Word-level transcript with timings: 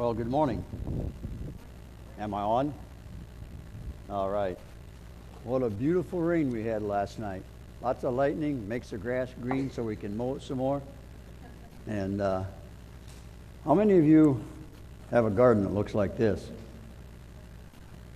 Well, 0.00 0.14
good 0.14 0.30
morning. 0.30 0.64
Am 2.18 2.32
I 2.32 2.40
on? 2.40 2.72
All 4.08 4.30
right. 4.30 4.56
What 5.44 5.62
a 5.62 5.68
beautiful 5.68 6.20
rain 6.20 6.50
we 6.50 6.64
had 6.64 6.80
last 6.80 7.18
night. 7.18 7.42
Lots 7.82 8.02
of 8.04 8.14
lightning, 8.14 8.66
makes 8.66 8.88
the 8.88 8.96
grass 8.96 9.28
green 9.42 9.70
so 9.70 9.82
we 9.82 9.96
can 9.96 10.16
mow 10.16 10.36
it 10.36 10.42
some 10.42 10.56
more. 10.56 10.80
And 11.86 12.22
uh, 12.22 12.44
how 13.66 13.74
many 13.74 13.98
of 13.98 14.06
you 14.06 14.42
have 15.10 15.26
a 15.26 15.30
garden 15.30 15.64
that 15.64 15.74
looks 15.74 15.94
like 15.94 16.16
this? 16.16 16.48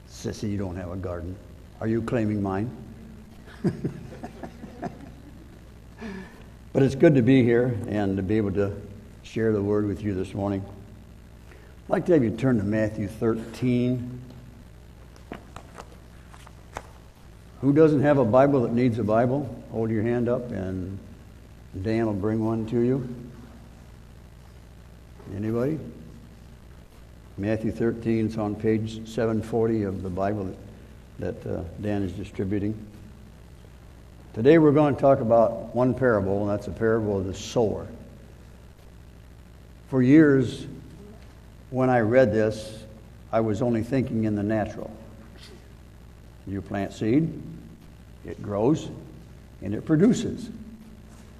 Sissy, 0.09 0.51
you 0.51 0.57
don't 0.57 0.77
have 0.77 0.91
a 0.91 0.97
garden. 0.97 1.37
Are 1.83 1.87
you 1.87 2.01
claiming 2.01 2.43
mine? 2.43 2.75
but 6.73 6.83
it's 6.83 6.95
good 6.95 7.15
to 7.15 7.21
be 7.21 7.43
here 7.43 7.79
and 7.89 8.17
to 8.17 8.23
be 8.23 8.39
able 8.39 8.53
to 8.53 8.75
share 9.23 9.53
the 9.53 9.61
word 9.61 9.87
with 9.87 10.03
you 10.03 10.15
this 10.15 10.33
morning. 10.33 10.65
I'd 11.85 11.91
like 11.91 12.07
to 12.07 12.15
have 12.15 12.25
you 12.25 12.31
turn 12.31 12.57
to 12.57 12.65
Matthew 12.65 13.09
13. 13.09 14.21
Who 17.61 17.75
doesn't 17.75 18.01
have 18.01 18.17
a 18.17 18.25
Bible 18.25 18.63
that 18.63 18.73
needs 18.73 18.99
a 18.99 19.05
Bible? 19.05 19.63
Hold 19.71 19.91
your 19.91 20.03
hand 20.03 20.27
up 20.27 20.51
and 20.51 20.99
Dan 21.83 22.07
will 22.07 22.15
bring 22.15 22.43
one 22.43 22.65
to 22.69 22.81
you. 22.81 23.07
Anybody? 25.37 25.79
Matthew 27.37 27.71
13 27.71 28.29
is 28.29 28.39
on 28.39 28.55
page 28.55 29.07
740 29.07 29.83
of 29.83 30.03
the 30.03 30.09
Bible 30.09 30.57
that, 31.19 31.43
that 31.45 31.59
uh, 31.59 31.65
Dan 31.83 32.03
is 32.03 32.13
distributing. 32.13 32.75
Today 34.33 34.57
we're 34.57 34.73
going 34.73 34.95
to 34.95 35.01
talk 35.01 35.21
about 35.21 35.75
one 35.75 35.93
parable, 35.93 36.41
and 36.41 36.51
that's 36.51 36.65
the 36.65 36.73
parable 36.73 37.19
of 37.19 37.27
the 37.27 37.35
sower. 37.35 37.87
For 39.91 40.03
years, 40.03 40.67
when 41.75 41.91
I 41.91 41.99
read 41.99 42.33
this, 42.33 42.85
I 43.33 43.41
was 43.41 43.61
only 43.61 43.83
thinking 43.83 44.25
in 44.25 44.37
the 44.37 44.45
natural. 44.45 44.93
You 46.47 46.63
plant 46.63 46.93
seed, 46.93 47.43
it 48.25 48.41
grows, 48.41 48.89
and 49.61 49.75
it 49.75 49.85
produces. 49.85 50.51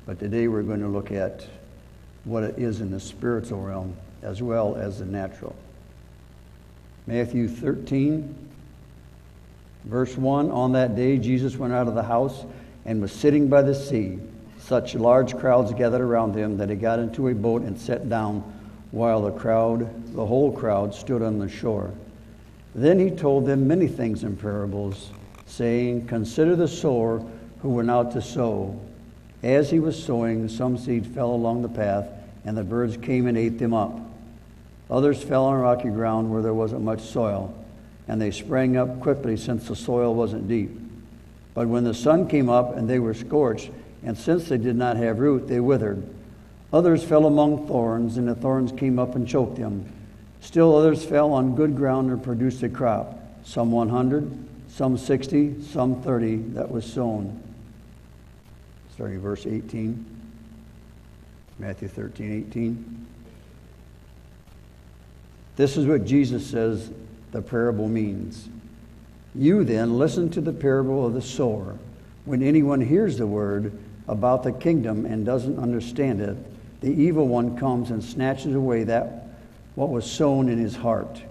But 0.07 0.19
today 0.19 0.49
we're 0.49 0.65
going 0.65 0.81
to 0.81 0.89
look 0.89 1.13
at 1.13 1.47
what 2.25 2.43
it 2.43 2.59
is 2.59 2.81
in 2.81 2.91
the 2.91 2.99
spiritual 2.99 3.63
realm 3.63 3.97
as 4.23 4.43
well 4.43 4.75
as 4.75 4.99
the 4.99 5.05
natural. 5.05 5.55
Matthew 7.07 7.47
13, 7.47 8.35
verse 9.85 10.17
1 10.17 10.51
On 10.51 10.73
that 10.73 10.97
day, 10.97 11.17
Jesus 11.17 11.57
went 11.57 11.73
out 11.73 11.87
of 11.87 11.95
the 11.95 12.03
house 12.03 12.45
and 12.85 13.01
was 13.01 13.13
sitting 13.13 13.49
by 13.49 13.63
the 13.63 13.75
sea. 13.75 14.19
Such 14.59 14.97
large 14.97 15.37
crowds 15.37 15.73
gathered 15.75 16.01
around 16.01 16.35
him 16.35 16.57
that 16.57 16.71
he 16.71 16.75
got 16.75 16.99
into 16.99 17.29
a 17.29 17.35
boat 17.35 17.63
and 17.63 17.79
sat 17.79 18.09
down 18.09 18.54
while 18.95 19.23
the 19.23 19.33
crowd, 19.33 20.15
the 20.15 20.25
whole 20.25 20.53
crowd, 20.53 20.95
stood 20.95 21.21
on 21.21 21.41
the 21.41 21.49
shore. 21.49 21.91
Then 22.77 23.01
he 23.01 23.11
told 23.11 23.45
them 23.45 23.67
many 23.67 23.89
things 23.89 24.23
in 24.23 24.37
parables, 24.37 25.11
saying, 25.47 26.07
Consider 26.07 26.55
the 26.55 26.69
sower 26.69 27.21
who 27.61 27.71
went 27.71 27.91
out 27.91 28.13
to 28.13 28.23
sow. 28.23 28.81
As 29.43 29.69
he 29.69 29.81
was 29.81 30.01
sowing, 30.01 30.49
some 30.49 30.79
seed 30.79 31.09
fell 31.09 31.33
along 31.33 31.63
the 31.63 31.69
path, 31.69 32.07
and 32.45 32.57
the 32.57 32.63
birds 32.63 32.97
came 32.97 33.27
and 33.27 33.37
ate 33.37 33.59
them 33.59 33.75
up. 33.75 33.99
Others 34.89 35.25
fell 35.25 35.47
on 35.47 35.59
rocky 35.59 35.89
ground 35.89 36.33
where 36.33 36.43
there 36.43 36.55
wasn't 36.55 36.83
much 36.83 37.01
soil, 37.01 37.53
and 38.07 38.23
they 38.23 38.31
sprang 38.31 38.77
up 38.77 39.01
quickly 39.01 39.37
since 39.37 39.67
the 39.67 39.75
soil 39.75 40.15
wasn't 40.15 40.47
deep. 40.47 40.71
But 41.53 41.67
when 41.67 41.83
the 41.83 41.95
sun 41.95 42.29
came 42.29 42.49
up 42.49 42.77
and 42.77 42.89
they 42.89 43.01
were 43.01 43.15
scorched, 43.15 43.71
and 44.05 44.17
since 44.17 44.49
they 44.49 44.59
did 44.59 44.77
not 44.77 44.97
have 44.99 45.19
root, 45.19 45.49
they 45.49 45.59
withered. 45.59 46.07
Others 46.75 47.05
fell 47.05 47.27
among 47.27 47.69
thorns, 47.69 48.17
and 48.17 48.27
the 48.27 48.35
thorns 48.35 48.73
came 48.73 48.99
up 48.99 49.15
and 49.15 49.29
choked 49.29 49.55
them. 49.55 49.85
Still 50.41 50.75
others 50.75 51.05
fell 51.05 51.33
on 51.33 51.55
good 51.55 51.77
ground 51.77 52.11
and 52.11 52.21
produced 52.21 52.65
a 52.65 52.69
crop, 52.69 53.17
some 53.45 53.71
100, 53.71 54.29
some 54.67 54.99
60, 54.99 55.63
some 55.63 56.03
30 56.03 56.35
that 56.55 56.69
was 56.69 56.85
sown. 56.85 57.41
Starting 58.93 59.21
verse 59.21 59.47
18, 59.47 60.05
Matthew 61.61 61.87
13, 61.87 62.45
18. 62.51 63.07
This 65.55 65.77
is 65.77 65.87
what 65.87 66.05
Jesus 66.05 66.45
says 66.45 66.91
the 67.31 67.41
parable 67.41 67.87
means. 67.87 68.49
You 69.33 69.63
then 69.63 69.97
listen 69.97 70.29
to 70.31 70.41
the 70.41 70.53
parable 70.53 71.07
of 71.07 71.15
the 71.15 71.23
sower. 71.23 71.79
When 72.25 72.43
anyone 72.43 72.81
hears 72.81 73.17
the 73.17 73.29
word 73.29 73.79
about 74.09 74.43
the 74.43 74.51
kingdom 74.51 75.07
and 75.07 75.25
doesn't 75.25 75.57
understand 75.57 76.21
it, 76.21 76.37
the 76.85 76.93
evil 76.93 77.27
one 77.27 77.57
comes 77.57 77.91
and 77.91 78.05
snatches 78.05 78.55
away 78.55 78.85
that 78.85 79.29
what 79.75 79.89
was 79.89 80.05
sown 80.05 80.51
in 80.51 80.59
his 80.59 80.77
heart. 80.77 81.23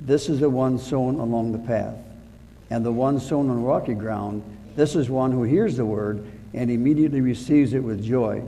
This 0.00 0.30
is 0.30 0.40
the 0.40 0.48
one 0.48 0.78
sown 0.78 1.16
along 1.16 1.52
the 1.52 1.58
path. 1.58 1.94
And 2.70 2.86
the 2.86 2.90
one 2.90 3.20
sown 3.20 3.50
on 3.50 3.62
rocky 3.62 3.92
ground, 3.92 4.42
this 4.76 4.96
is 4.96 5.10
one 5.10 5.30
who 5.30 5.42
hears 5.42 5.76
the 5.76 5.84
word 5.84 6.24
and 6.54 6.70
immediately 6.70 7.20
receives 7.20 7.74
it 7.74 7.80
with 7.80 8.02
joy. 8.02 8.42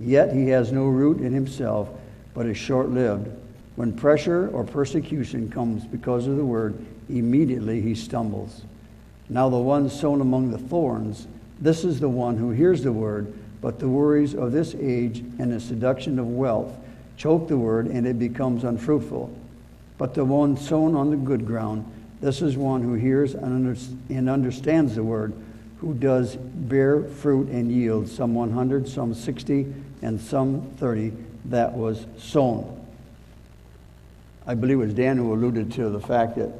Yet 0.00 0.32
he 0.32 0.48
has 0.48 0.72
no 0.72 0.86
root 0.86 1.18
in 1.20 1.34
himself, 1.34 1.90
but 2.32 2.46
is 2.46 2.56
short 2.56 2.88
lived. 2.88 3.28
When 3.76 3.92
pressure 3.92 4.48
or 4.54 4.64
persecution 4.64 5.50
comes 5.50 5.84
because 5.84 6.26
of 6.26 6.38
the 6.38 6.46
word, 6.46 6.82
immediately 7.10 7.82
he 7.82 7.94
stumbles. 7.94 8.62
Now, 9.28 9.50
the 9.50 9.58
one 9.58 9.90
sown 9.90 10.22
among 10.22 10.50
the 10.50 10.58
thorns, 10.58 11.26
this 11.60 11.84
is 11.84 12.00
the 12.00 12.08
one 12.08 12.38
who 12.38 12.52
hears 12.52 12.82
the 12.82 12.92
word, 12.92 13.34
but 13.64 13.78
the 13.78 13.88
worries 13.88 14.34
of 14.34 14.52
this 14.52 14.74
age 14.78 15.20
and 15.38 15.50
the 15.50 15.58
seduction 15.58 16.18
of 16.18 16.28
wealth 16.28 16.70
choke 17.16 17.48
the 17.48 17.56
word, 17.56 17.86
and 17.86 18.06
it 18.06 18.18
becomes 18.18 18.62
unfruitful. 18.62 19.34
But 19.96 20.12
the 20.12 20.22
one 20.22 20.58
sown 20.58 20.94
on 20.94 21.10
the 21.10 21.16
good 21.16 21.46
ground, 21.46 21.90
this 22.20 22.42
is 22.42 22.58
one 22.58 22.82
who 22.82 22.92
hears 22.92 23.34
and 23.34 24.28
understands 24.28 24.94
the 24.94 25.02
word, 25.02 25.32
who 25.78 25.94
does 25.94 26.36
bear 26.36 27.04
fruit 27.04 27.48
and 27.48 27.72
yield, 27.72 28.06
some 28.06 28.34
100, 28.34 28.86
some 28.86 29.14
60, 29.14 29.72
and 30.02 30.20
some 30.20 30.70
30. 30.76 31.14
That 31.46 31.72
was 31.72 32.04
sown. 32.18 32.86
I 34.46 34.52
believe 34.56 34.76
it 34.76 34.84
was 34.84 34.92
Dan 34.92 35.16
who 35.16 35.32
alluded 35.32 35.72
to 35.72 35.88
the 35.88 36.00
fact 36.00 36.36
that 36.36 36.52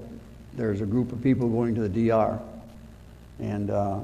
there's 0.54 0.80
a 0.80 0.86
group 0.86 1.12
of 1.12 1.22
people 1.22 1.50
going 1.50 1.74
to 1.74 1.86
the 1.86 2.08
DR. 2.08 2.40
And 3.40 3.70
uh, 3.70 4.00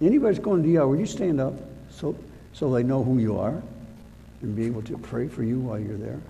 anybody's 0.00 0.38
going 0.38 0.62
to 0.62 0.72
DR, 0.72 0.86
would 0.86 1.00
you 1.00 1.06
stand 1.06 1.40
up 1.40 1.54
so, 1.90 2.16
so 2.52 2.72
they 2.72 2.82
know 2.82 3.02
who 3.02 3.18
you 3.18 3.38
are? 3.38 3.62
and 4.42 4.56
be 4.56 4.66
able 4.66 4.82
to 4.82 4.96
pray 4.98 5.28
for 5.28 5.42
you 5.42 5.60
while 5.60 5.78
you're 5.78 5.96
there. 5.96 6.20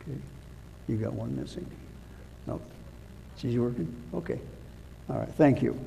Okay. 0.00 0.18
You 0.88 0.96
got 0.96 1.12
one 1.12 1.36
missing. 1.36 1.66
No. 2.46 2.60
She's 3.36 3.58
working? 3.58 3.94
Okay. 4.14 4.40
All 5.10 5.18
right. 5.18 5.28
Thank 5.28 5.62
you. 5.62 5.78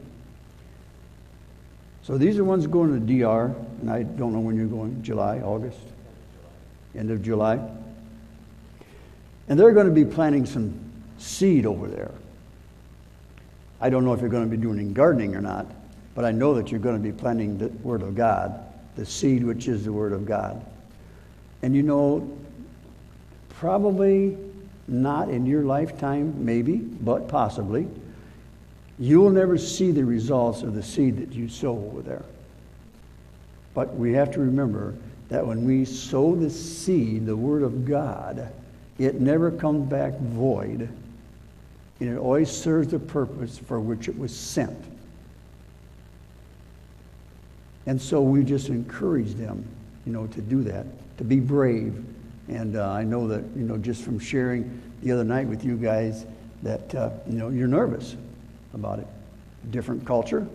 So 2.04 2.18
these 2.18 2.38
are 2.38 2.44
ones 2.44 2.68
going 2.68 2.94
to 2.94 3.00
DR, 3.00 3.46
and 3.82 3.90
I 3.90 4.04
don't 4.04 4.32
know 4.32 4.40
when 4.40 4.56
you're 4.56 4.68
going, 4.68 5.02
July, 5.02 5.40
August, 5.40 5.80
end 6.96 7.10
of 7.10 7.24
July. 7.24 7.60
And 9.48 9.60
they're 9.60 9.72
going 9.72 9.88
to 9.88 9.94
be 9.94 10.06
planting 10.06 10.46
some 10.46 10.80
seed 11.18 11.66
over 11.66 11.88
there. 11.88 12.12
I 13.82 13.90
don't 13.90 14.06
know 14.06 14.14
if 14.14 14.22
you're 14.22 14.30
going 14.30 14.50
to 14.50 14.50
be 14.50 14.62
doing 14.62 14.80
any 14.80 14.90
gardening 14.90 15.36
or 15.36 15.42
not, 15.42 15.66
but 16.16 16.26
I 16.26 16.32
know 16.32 16.54
that 16.56 16.72
you're 16.72 16.80
going 16.80 16.96
to 16.96 17.04
be 17.04 17.12
planting 17.12 17.58
the 17.58 17.68
Word 17.84 18.02
of 18.02 18.16
God, 18.16 18.58
the 18.96 19.06
seed 19.06 19.44
which 19.44 19.68
is 19.68 19.84
the 19.84 19.94
Word 19.94 20.14
of 20.14 20.26
God. 20.26 20.66
And 21.62 21.76
you 21.76 21.84
know, 21.84 22.38
probably 23.50 24.38
not 24.88 25.30
in 25.30 25.46
your 25.46 25.64
lifetime, 25.64 26.34
maybe, 26.44 26.78
but 26.78 27.28
possibly, 27.28 27.88
you 28.98 29.20
will 29.20 29.30
never 29.30 29.58
see 29.58 29.92
the 29.92 30.06
results 30.06 30.62
of 30.62 30.74
the 30.74 30.84
seed 30.84 31.18
that 31.18 31.34
you 31.34 31.50
sow 31.50 31.72
over 31.72 32.02
there. 32.02 32.24
But 33.74 33.94
we 33.96 34.14
have 34.14 34.32
to 34.32 34.40
remember 34.40 34.96
that 35.28 35.46
when 35.46 35.66
we 35.66 35.84
sow 35.84 36.34
the 36.36 36.50
seed, 36.50 37.26
the 37.26 37.36
Word 37.36 37.64
of 37.64 37.86
God, 37.86 38.54
it 38.98 39.20
never 39.20 39.52
comes 39.52 39.90
back 39.90 40.18
void. 40.20 40.88
And 42.00 42.10
it 42.10 42.18
always 42.18 42.50
serves 42.50 42.90
the 42.90 43.00
purpose 43.00 43.58
for 43.58 43.82
which 43.82 44.08
it 44.08 44.18
was 44.18 44.34
sent. 44.34 44.78
And 47.86 48.02
so 48.02 48.22
we 48.22 48.44
just 48.44 48.70
encourage 48.70 49.34
them, 49.36 49.66
you 50.06 50.12
know, 50.12 50.28
to 50.28 50.42
do 50.42 50.64
that 50.64 50.86
to 51.18 51.24
be 51.24 51.40
brave. 51.40 52.04
And 52.48 52.76
uh, 52.76 52.90
I 52.90 53.04
know 53.04 53.28
that, 53.28 53.44
you 53.56 53.64
know, 53.64 53.78
just 53.78 54.04
from 54.04 54.20
sharing 54.20 54.82
the 55.02 55.12
other 55.12 55.24
night 55.24 55.48
with 55.48 55.64
you 55.64 55.78
guys, 55.78 56.26
that, 56.64 56.94
uh, 56.96 57.12
you 57.28 57.38
know, 57.38 57.50
you're 57.50 57.68
nervous 57.68 58.16
about 58.74 59.00
it. 59.00 59.08
Different 59.72 60.06
culture. 60.06 60.48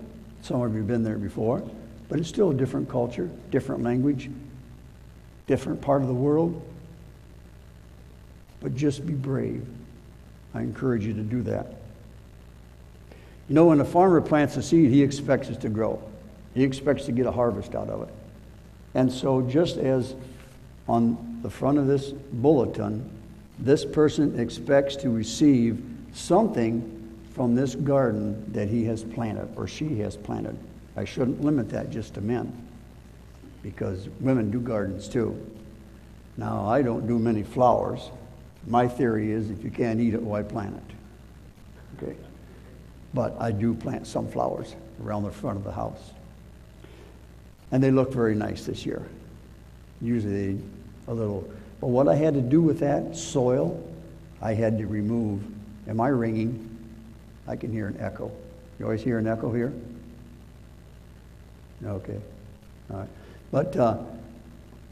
Some 0.43 0.61
of 0.63 0.73
you 0.73 0.79
have 0.79 0.87
been 0.87 1.03
there 1.03 1.19
before, 1.19 1.63
but 2.09 2.19
it's 2.19 2.29
still 2.29 2.51
a 2.51 2.55
different 2.55 2.89
culture, 2.89 3.31
different 3.51 3.83
language, 3.83 4.31
different 5.47 5.81
part 5.81 6.03
of 6.03 6.09
the 6.09 6.15
world. 6.15 6.61
But 8.61 8.75
just 8.75 9.07
be 9.07 9.15
brave. 9.15 9.67
I 10.55 10.61
encourage 10.63 11.05
you 11.05 11.15
to 11.15 11.23
do 11.23 11.43
that. 11.43 11.75
You 13.49 13.55
know, 13.55 13.67
when 13.67 13.81
a 13.81 13.85
farmer 13.85 14.21
plants 14.21 14.57
a 14.57 14.63
seed, 14.63 14.91
he 14.91 15.03
expects 15.03 15.49
it 15.49 15.61
to 15.63 15.69
grow. 15.69 16.03
He 16.55 16.65
expects 16.65 17.05
to 17.07 17.13
get 17.13 17.27
a 17.27 17.33
harvest 17.33 17.75
out 17.75 17.89
of 17.89 18.03
it. 18.03 18.15
And 18.95 19.11
so, 19.11 19.43
just 19.43 19.77
as 19.77 20.15
on 20.89 21.41
the 21.43 21.51
front 21.51 21.79
of 21.79 21.87
this 21.87 22.11
bulletin, 22.11 23.09
this 23.59 23.85
person 23.85 24.39
expects 24.39 24.97
to 24.97 25.11
receive 25.11 25.83
something 26.13 26.97
from 27.35 27.55
this 27.55 27.75
garden 27.75 28.53
that 28.53 28.69
he 28.69 28.85
has 28.85 29.05
planted 29.05 29.49
or 29.57 29.69
she 29.69 29.99
has 30.01 30.17
planted. 30.17 30.57
I 30.97 31.05
shouldn't 31.05 31.43
limit 31.43 31.69
that 31.71 31.91
just 31.91 32.15
to 32.15 32.21
men 32.21 32.53
because 33.63 34.09
women 34.19 34.51
do 34.51 34.61
gardens 34.61 35.09
too. 35.09 35.39
Now, 36.37 36.67
I 36.67 36.83
don't 36.83 37.07
do 37.07 37.19
many 37.19 37.43
flowers. 37.43 38.11
My 38.67 38.89
theory 38.89 39.31
is 39.31 39.51
if 39.51 39.63
you 39.63 39.71
can't 39.71 40.01
eat 40.01 40.15
it, 40.15 40.23
why 40.23 40.43
plant 40.43 40.77
it? 40.77 42.03
Okay. 42.03 42.17
But 43.15 43.37
I 43.41 43.53
do 43.53 43.75
plant 43.75 44.07
some 44.07 44.29
flowers 44.29 44.75
around 45.05 45.25
the 45.25 45.31
front 45.31 45.59
of 45.59 45.65
the 45.65 45.73
house. 45.73 46.13
And 47.73 47.83
they 47.83 47.91
look 47.91 48.13
very 48.13 48.35
nice 48.35 48.65
this 48.65 48.85
year. 48.85 49.07
Usually 50.01 50.59
a 51.09 51.15
little. 51.15 51.49
But 51.81 51.89
what 51.89 52.09
I 52.09 52.17
had 52.17 52.35
to 52.35 52.41
do 52.41 52.61
with 52.61 52.81
that 52.81 53.17
soil, 53.17 53.83
I 54.43 54.55
had 54.55 54.79
to 54.79 54.87
remove. 54.87 55.43
Am 55.89 56.01
I 56.01 56.09
ringing? 56.09 56.67
I 57.47 57.57
can 57.57 57.73
hear 57.73 57.87
an 57.87 57.97
echo. 58.01 58.31
You 58.79 58.87
always 58.87 59.03
hear 59.03 59.19
an 59.19 59.27
echo 59.27 59.53
here? 59.53 59.73
Okay. 61.85 62.21
All 62.91 62.99
right. 62.99 63.09
But 63.51 63.77
uh, 63.77 63.99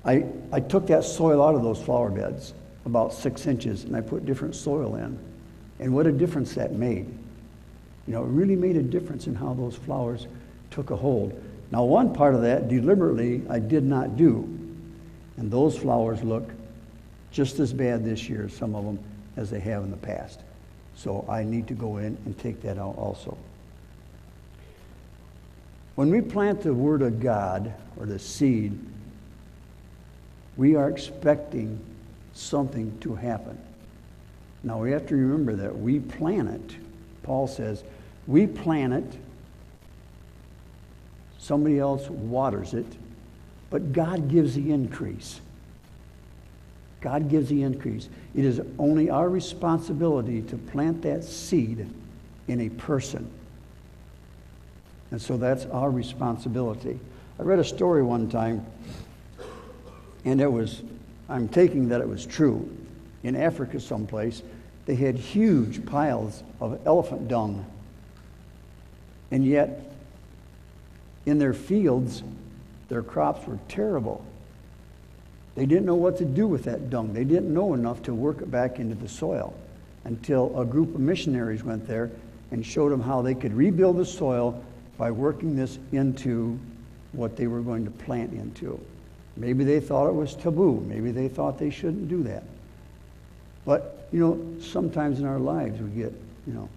I, 0.05 0.25
I 0.53 0.61
took 0.61 0.87
that 0.89 1.05
soil 1.05 1.43
out 1.43 1.55
of 1.55 1.63
those 1.63 1.81
flower 1.83 2.11
beds, 2.11 2.55
about 2.87 3.13
six 3.13 3.47
inches, 3.47 3.85
and 3.85 3.95
I 3.95 4.01
put 4.01 4.25
different 4.27 4.55
soil 4.55 4.97
in. 4.97 5.19
And 5.81 5.95
what 5.95 6.07
a 6.07 6.13
difference 6.13 6.55
that 6.55 6.73
made. 6.73 7.07
You 8.07 8.15
know, 8.15 8.25
it 8.25 8.29
really 8.29 8.57
made 8.57 8.77
a 8.77 8.83
difference 8.83 9.27
in 9.27 9.35
how 9.35 9.55
those 9.55 9.77
flowers 9.77 10.27
took 10.71 10.91
a 10.91 10.97
hold. 10.97 11.41
Now, 11.71 11.85
one 11.85 12.15
part 12.15 12.35
of 12.35 12.43
that, 12.43 12.69
deliberately, 12.69 13.43
I 13.49 13.59
did 13.59 13.85
not 13.85 14.17
do. 14.17 14.43
And 15.37 15.51
those 15.51 15.77
flowers 15.77 16.23
look 16.23 16.51
just 17.31 17.59
as 17.59 17.73
bad 17.73 18.05
this 18.05 18.29
year, 18.29 18.49
some 18.49 18.75
of 18.75 18.85
them, 18.85 18.99
as 19.37 19.51
they 19.51 19.61
have 19.61 19.85
in 19.85 19.91
the 19.91 19.97
past. 19.97 20.41
So 20.97 21.25
I 21.29 21.45
need 21.45 21.69
to 21.69 21.75
go 21.75 21.99
in 21.99 22.17
and 22.25 22.37
take 22.39 22.63
that 22.63 22.79
out 22.79 22.97
also. 22.97 23.37
When 25.95 26.11
we 26.11 26.21
plant 26.21 26.63
the 26.63 26.73
Word 26.73 27.03
of 27.03 27.21
God 27.21 27.75
or 27.97 28.07
the 28.07 28.19
seed, 28.19 28.79
we 30.57 30.75
are 30.75 30.89
expecting 30.89 31.79
something 32.35 32.99
to 33.01 33.15
happen. 33.15 33.59
Now 34.65 34.79
we 34.79 34.91
have 34.93 35.07
to 35.09 35.17
remember 35.17 35.55
that 35.57 35.79
we 35.79 36.01
plant 36.01 36.49
it. 36.49 36.77
Paul 37.23 37.47
says, 37.47 37.85
we 38.27 38.47
plant 38.47 38.93
it, 38.93 39.19
somebody 41.39 41.79
else 41.79 42.09
waters 42.09 42.75
it, 42.75 42.87
but 43.71 43.93
God 43.93 44.29
gives 44.29 44.55
the 44.55 44.73
increase. 44.73 45.41
God 47.01 47.29
gives 47.29 47.49
the 47.49 47.63
increase. 47.63 48.09
It 48.35 48.45
is 48.45 48.61
only 48.79 49.09
our 49.09 49.29
responsibility 49.29 50.43
to 50.43 50.57
plant 50.57 51.03
that 51.03 51.23
seed 51.23 51.89
in 52.49 52.61
a 52.61 52.69
person. 52.71 53.31
And 55.11 55.23
so 55.23 55.37
that's 55.37 55.65
our 55.67 55.91
responsibility. 55.91 56.99
I 57.39 57.43
read 57.43 57.61
a 57.61 57.65
story 57.65 58.03
one 58.03 58.29
time, 58.29 58.67
and 60.25 60.41
it 60.41 60.51
was, 60.51 60.83
I'm 61.29 61.49
taking 61.49 61.89
that 61.91 62.01
it 62.01 62.09
was 62.09 62.27
true. 62.27 62.69
In 63.23 63.37
Africa, 63.37 63.81
someplace, 63.81 64.43
they 64.87 64.97
had 64.97 65.17
huge 65.17 65.87
piles 65.87 66.43
of 66.61 66.81
elephant 66.85 67.29
dung. 67.29 67.65
And 69.31 69.45
yet, 69.45 69.88
in 71.29 71.39
their 71.39 71.53
fields, 71.53 72.23
their 72.89 73.03
crops 73.03 73.47
were 73.47 73.59
terrible. 73.69 74.25
They 75.55 75.67
didn't 75.67 75.87
know 75.87 75.95
what 75.95 76.19
to 76.19 76.25
do 76.25 76.47
with 76.47 76.65
that 76.65 76.89
dung. 76.91 77.13
They 77.13 77.25
didn't 77.25 77.53
know 77.53 77.75
enough 77.75 78.03
to 78.05 78.15
work 78.15 78.41
it 78.41 78.51
back 78.51 78.79
into 78.79 78.95
the 78.95 79.09
soil 79.09 79.55
until 80.05 80.59
a 80.59 80.65
group 80.65 80.95
of 80.95 81.01
missionaries 81.01 81.65
went 81.65 81.87
there 81.87 82.11
and 82.51 82.65
showed 82.65 82.93
them 82.93 83.01
how 83.01 83.23
they 83.23 83.35
could 83.35 83.53
rebuild 83.53 83.97
the 83.97 84.07
soil 84.07 84.63
by 84.97 85.11
working 85.11 85.57
this 85.57 85.79
into 85.93 86.59
what 87.13 87.37
they 87.37 87.47
were 87.47 87.61
going 87.61 87.85
to 87.85 87.91
plant 87.91 88.33
into. 88.33 88.81
Maybe 89.37 89.65
they 89.65 89.81
thought 89.81 90.09
it 90.09 90.15
was 90.15 90.35
taboo. 90.35 90.81
Maybe 90.87 91.11
they 91.11 91.29
thought 91.29 91.59
they 91.59 91.71
shouldn't 91.71 92.09
do 92.09 92.23
that. 92.25 92.43
But, 93.65 94.09
you 94.13 94.21
know, 94.21 94.61
sometimes 94.61 95.21
in 95.21 95.27
our 95.27 95.39
lives 95.39 95.81
we 95.81 95.91
get, 95.91 96.13
you 96.47 96.53
know, 96.53 96.69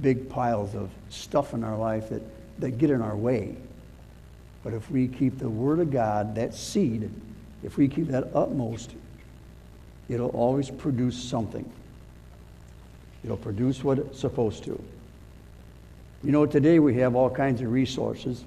big 0.00 0.28
piles 0.28 0.74
of 0.74 0.90
stuff 1.10 1.54
in 1.54 1.64
our 1.64 1.76
life 1.76 2.10
that, 2.10 2.22
that 2.60 2.78
get 2.78 2.90
in 2.90 3.02
our 3.02 3.16
way. 3.16 3.56
But 4.68 4.76
if 4.76 4.90
we 4.90 5.08
keep 5.08 5.38
the 5.38 5.48
Word 5.48 5.78
of 5.78 5.90
God, 5.90 6.34
that 6.34 6.52
seed, 6.52 7.10
if 7.62 7.78
we 7.78 7.88
keep 7.88 8.08
that 8.08 8.28
utmost, 8.34 8.90
it'll 10.10 10.28
always 10.28 10.68
produce 10.68 11.16
something. 11.16 11.64
It'll 13.24 13.38
produce 13.38 13.82
what 13.82 13.98
it's 13.98 14.20
supposed 14.20 14.64
to. 14.64 14.78
You 16.22 16.32
know, 16.32 16.44
today 16.44 16.80
we 16.80 16.96
have 16.96 17.16
all 17.16 17.30
kinds 17.30 17.62
of 17.62 17.72
resources, 17.72 18.44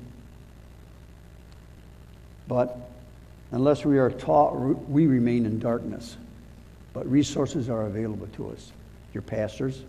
but 2.47 2.77
unless 3.49 3.83
we 3.83 3.97
are 3.97 4.11
taught, 4.11 4.53
we 4.87 5.07
remain 5.07 5.47
in 5.47 5.57
darkness. 5.57 6.17
But 6.93 7.09
resources 7.09 7.67
are 7.67 7.87
available 7.87 8.27
to 8.33 8.51
us. 8.51 8.71
Your 9.15 9.23
pastors, 9.23 9.81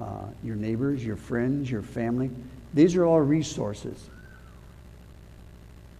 uh, 0.00 0.26
your 0.44 0.54
neighbors, 0.54 1.04
your 1.04 1.16
friends, 1.16 1.68
your 1.68 1.82
family. 1.82 2.30
These 2.74 2.94
are 2.94 3.04
all 3.04 3.20
resources. 3.20 4.08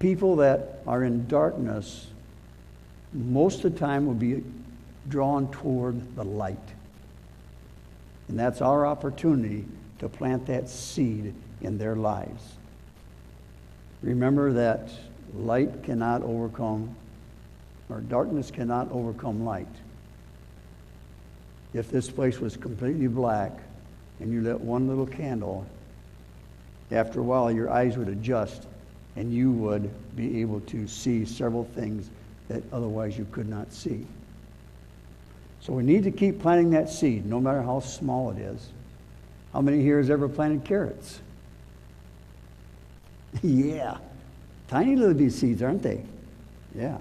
People 0.02 0.34
that 0.34 0.80
are 0.84 1.04
in 1.04 1.28
darkness, 1.28 2.08
most 3.12 3.62
of 3.62 3.72
the 3.72 3.78
time, 3.78 4.04
will 4.04 4.14
be 4.14 4.42
drawn 5.08 5.48
toward 5.52 6.16
the 6.16 6.24
light. 6.24 6.58
And 8.26 8.36
that's 8.36 8.60
our 8.60 8.84
opportunity 8.84 9.64
to 10.00 10.08
plant 10.08 10.46
that 10.46 10.68
seed 10.68 11.32
in 11.60 11.78
their 11.78 11.94
lives. 11.94 12.54
Remember 14.02 14.52
that 14.54 14.90
light 15.36 15.84
cannot 15.84 16.22
overcome, 16.22 16.96
or 17.88 18.00
darkness 18.00 18.50
cannot 18.50 18.90
overcome 18.90 19.44
light. 19.44 19.68
If 21.74 21.92
this 21.92 22.10
place 22.10 22.40
was 22.40 22.56
completely 22.56 23.06
black 23.06 23.52
and 24.18 24.32
you 24.32 24.40
lit 24.40 24.60
one 24.60 24.88
little 24.88 25.06
candle, 25.06 25.64
after 26.90 27.20
a 27.20 27.22
while 27.22 27.52
your 27.52 27.70
eyes 27.70 27.96
would 27.96 28.08
adjust 28.08 28.66
and 29.16 29.32
you 29.32 29.52
would 29.52 29.90
be 30.16 30.40
able 30.40 30.60
to 30.60 30.86
see 30.86 31.24
several 31.24 31.64
things 31.74 32.10
that 32.48 32.62
otherwise 32.72 33.16
you 33.16 33.26
could 33.30 33.48
not 33.48 33.72
see. 33.72 34.06
So 35.60 35.72
we 35.72 35.82
need 35.82 36.04
to 36.04 36.10
keep 36.10 36.40
planting 36.40 36.70
that 36.70 36.90
seed, 36.90 37.24
no 37.24 37.40
matter 37.40 37.62
how 37.62 37.80
small 37.80 38.30
it 38.30 38.38
is. 38.38 38.68
How 39.52 39.60
many 39.60 39.80
here 39.80 39.98
has 39.98 40.10
ever 40.10 40.28
planted 40.28 40.64
carrots? 40.64 41.20
yeah. 43.42 43.98
Tiny 44.68 44.96
little 44.96 45.14
bee 45.14 45.30
seeds, 45.30 45.62
aren't 45.62 45.82
they? 45.82 46.02
Yeah. 46.74 46.98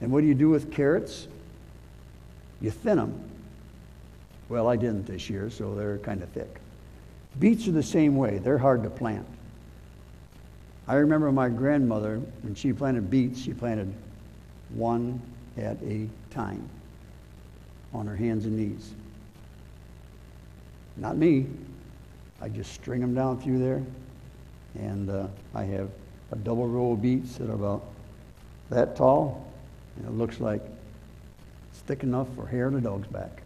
And 0.00 0.10
what 0.10 0.22
do 0.22 0.26
you 0.26 0.34
do 0.34 0.48
with 0.48 0.72
carrots? 0.72 1.28
You 2.60 2.70
thin 2.70 2.96
them. 2.96 3.30
Well, 4.48 4.68
I 4.68 4.76
didn't 4.76 5.06
this 5.06 5.28
year, 5.28 5.50
so 5.50 5.74
they're 5.74 5.98
kind 5.98 6.22
of 6.22 6.28
thick. 6.30 6.60
Beets 7.38 7.68
are 7.68 7.72
the 7.72 7.82
same 7.82 8.16
way. 8.16 8.38
They're 8.38 8.58
hard 8.58 8.82
to 8.84 8.90
plant. 8.90 9.26
I 10.88 10.94
remember 10.94 11.32
my 11.32 11.48
grandmother, 11.48 12.20
when 12.42 12.54
she 12.54 12.72
planted 12.72 13.10
beets, 13.10 13.40
she 13.40 13.52
planted 13.52 13.92
one 14.70 15.20
at 15.56 15.82
a 15.82 16.08
time 16.30 16.68
on 17.92 18.06
her 18.06 18.14
hands 18.14 18.44
and 18.44 18.56
knees. 18.56 18.92
Not 20.96 21.16
me. 21.16 21.46
I 22.40 22.48
just 22.48 22.72
string 22.72 23.00
them 23.00 23.14
down 23.14 23.40
through 23.40 23.58
there, 23.58 23.82
and 24.74 25.10
uh, 25.10 25.26
I 25.54 25.64
have 25.64 25.88
a 26.32 26.36
double 26.36 26.68
row 26.68 26.92
of 26.92 27.02
beets 27.02 27.36
that 27.36 27.48
are 27.48 27.54
about 27.54 27.84
that 28.70 28.94
tall, 28.94 29.46
and 29.96 30.06
it 30.06 30.12
looks 30.12 30.38
like 30.38 30.62
it's 31.70 31.80
thick 31.80 32.02
enough 32.02 32.28
for 32.34 32.46
hair 32.46 32.66
on 32.66 32.74
a 32.74 32.80
dog's 32.80 33.08
back. 33.08 33.42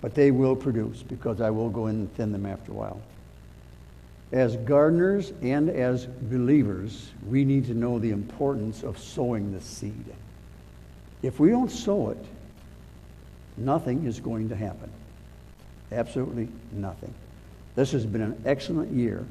But 0.00 0.14
they 0.14 0.30
will 0.30 0.54
produce 0.54 1.02
because 1.02 1.40
I 1.40 1.50
will 1.50 1.68
go 1.68 1.88
in 1.88 1.96
and 1.96 2.14
thin 2.14 2.32
them 2.32 2.46
after 2.46 2.72
a 2.72 2.74
while. 2.74 3.00
As 4.36 4.54
gardeners 4.54 5.32
and 5.40 5.70
as 5.70 6.04
believers, 6.04 7.10
we 7.26 7.42
need 7.42 7.64
to 7.68 7.74
know 7.74 7.98
the 7.98 8.10
importance 8.10 8.82
of 8.82 8.98
sowing 8.98 9.50
the 9.50 9.62
seed. 9.62 10.04
If 11.22 11.40
we 11.40 11.48
don't 11.48 11.70
sow 11.70 12.10
it, 12.10 12.22
nothing 13.56 14.04
is 14.04 14.20
going 14.20 14.50
to 14.50 14.54
happen. 14.54 14.90
Absolutely 15.90 16.48
nothing. 16.70 17.14
This 17.76 17.92
has 17.92 18.04
been 18.04 18.20
an 18.20 18.42
excellent 18.44 18.92
year 18.92 19.24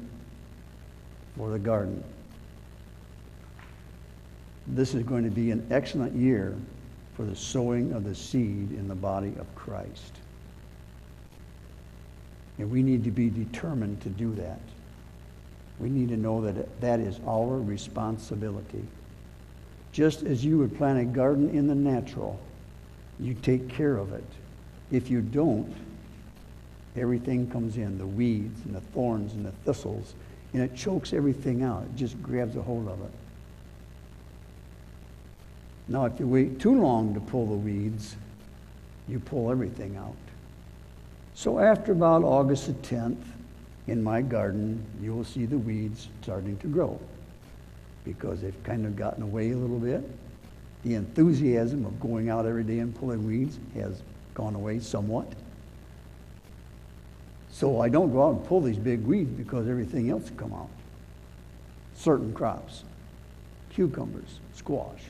for 1.38 1.50
the 1.50 1.58
garden. 1.60 2.02
This 4.66 4.92
is 4.92 5.04
going 5.04 5.22
to 5.22 5.30
be 5.30 5.52
an 5.52 5.64
excellent 5.70 6.16
year 6.16 6.56
for 7.14 7.22
the 7.22 7.36
sowing 7.36 7.92
of 7.92 8.02
the 8.02 8.14
seed 8.16 8.72
in 8.72 8.88
the 8.88 8.96
body 8.96 9.32
of 9.38 9.54
Christ. 9.54 10.14
And 12.58 12.68
we 12.72 12.82
need 12.82 13.04
to 13.04 13.12
be 13.12 13.30
determined 13.30 14.00
to 14.00 14.08
do 14.08 14.34
that. 14.34 14.58
We 15.78 15.90
need 15.90 16.08
to 16.08 16.16
know 16.16 16.40
that 16.42 16.80
that 16.80 17.00
is 17.00 17.20
our 17.26 17.58
responsibility. 17.58 18.84
Just 19.92 20.22
as 20.22 20.44
you 20.44 20.58
would 20.58 20.76
plant 20.76 20.98
a 20.98 21.04
garden 21.04 21.50
in 21.50 21.66
the 21.66 21.74
natural, 21.74 22.38
you 23.18 23.34
take 23.34 23.68
care 23.68 23.96
of 23.96 24.12
it. 24.12 24.24
If 24.90 25.10
you 25.10 25.20
don't, 25.20 25.74
everything 26.96 27.50
comes 27.50 27.76
in 27.76 27.98
the 27.98 28.06
weeds 28.06 28.64
and 28.64 28.74
the 28.74 28.80
thorns 28.80 29.34
and 29.34 29.44
the 29.44 29.52
thistles, 29.64 30.14
and 30.52 30.62
it 30.62 30.74
chokes 30.74 31.12
everything 31.12 31.62
out. 31.62 31.82
It 31.82 31.96
just 31.96 32.22
grabs 32.22 32.56
a 32.56 32.62
hold 32.62 32.88
of 32.88 33.00
it. 33.02 33.10
Now, 35.88 36.06
if 36.06 36.18
you 36.18 36.26
wait 36.26 36.58
too 36.58 36.80
long 36.80 37.14
to 37.14 37.20
pull 37.20 37.46
the 37.46 37.54
weeds, 37.54 38.16
you 39.08 39.20
pull 39.20 39.50
everything 39.50 39.96
out. 39.96 40.16
So, 41.34 41.58
after 41.58 41.92
about 41.92 42.22
August 42.24 42.66
the 42.66 42.72
10th, 42.72 43.22
in 43.86 44.02
my 44.02 44.20
garden, 44.20 44.84
you 45.00 45.14
will 45.14 45.24
see 45.24 45.46
the 45.46 45.58
weeds 45.58 46.08
starting 46.22 46.56
to 46.58 46.66
grow 46.66 46.98
because 48.04 48.40
they've 48.40 48.62
kind 48.64 48.86
of 48.86 48.96
gotten 48.96 49.22
away 49.22 49.50
a 49.50 49.56
little 49.56 49.78
bit. 49.78 50.02
The 50.84 50.94
enthusiasm 50.94 51.84
of 51.84 51.98
going 52.00 52.28
out 52.28 52.46
every 52.46 52.64
day 52.64 52.78
and 52.78 52.94
pulling 52.94 53.26
weeds 53.26 53.58
has 53.74 54.02
gone 54.34 54.54
away 54.54 54.78
somewhat. 54.78 55.32
So 57.50 57.80
I 57.80 57.88
don't 57.88 58.12
go 58.12 58.28
out 58.28 58.34
and 58.36 58.44
pull 58.44 58.60
these 58.60 58.76
big 58.76 59.04
weeds 59.04 59.30
because 59.30 59.68
everything 59.68 60.10
else 60.10 60.30
will 60.30 60.36
come 60.36 60.52
out. 60.52 60.68
Certain 61.94 62.32
crops, 62.32 62.84
cucumbers, 63.70 64.40
squash. 64.54 65.00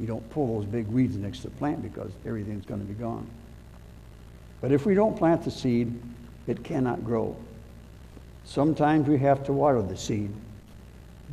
You 0.00 0.06
don't 0.06 0.28
pull 0.30 0.58
those 0.58 0.66
big 0.66 0.86
weeds 0.88 1.16
next 1.16 1.40
to 1.40 1.48
the 1.48 1.56
plant 1.56 1.82
because 1.82 2.10
everything's 2.24 2.64
going 2.66 2.80
to 2.80 2.86
be 2.86 2.94
gone. 2.94 3.28
But 4.60 4.72
if 4.72 4.86
we 4.86 4.94
don't 4.94 5.16
plant 5.16 5.44
the 5.44 5.50
seed, 5.50 5.92
it 6.46 6.64
cannot 6.64 7.04
grow. 7.04 7.36
Sometimes 8.46 9.08
we 9.08 9.18
have 9.18 9.44
to 9.44 9.52
water 9.52 9.82
the 9.82 9.96
seed. 9.96 10.30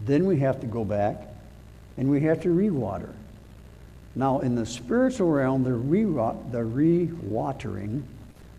Then 0.04 0.26
we 0.26 0.40
have 0.40 0.60
to 0.62 0.68
go 0.68 0.84
back 0.84 1.28
and 1.96 2.10
we 2.10 2.20
have 2.22 2.42
to 2.42 2.52
rewater. 2.52 3.14
Now, 4.16 4.40
in 4.40 4.56
the 4.56 4.66
spiritual 4.66 5.30
realm, 5.30 5.64
the, 5.64 5.74
re- 5.74 6.34
the 6.52 6.64
re-watering 6.64 8.06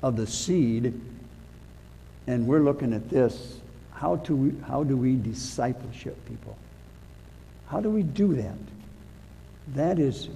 of 0.02 0.16
the 0.16 0.26
seed, 0.26 0.99
and 2.26 2.46
we're 2.46 2.61
looking 2.61 2.92
at 2.92 3.11
this, 3.11 3.58
how, 3.92 4.16
to 4.16 4.37
we, 4.37 4.61
how 4.66 4.84
do 4.84 4.96
we 4.96 5.16
discipleship 5.16 6.16
people? 6.26 6.56
How 7.66 7.80
do 7.80 7.90
we 7.90 8.02
do 8.02 8.34
that? 8.34 8.56
That 9.75 9.99
is, 9.99 10.28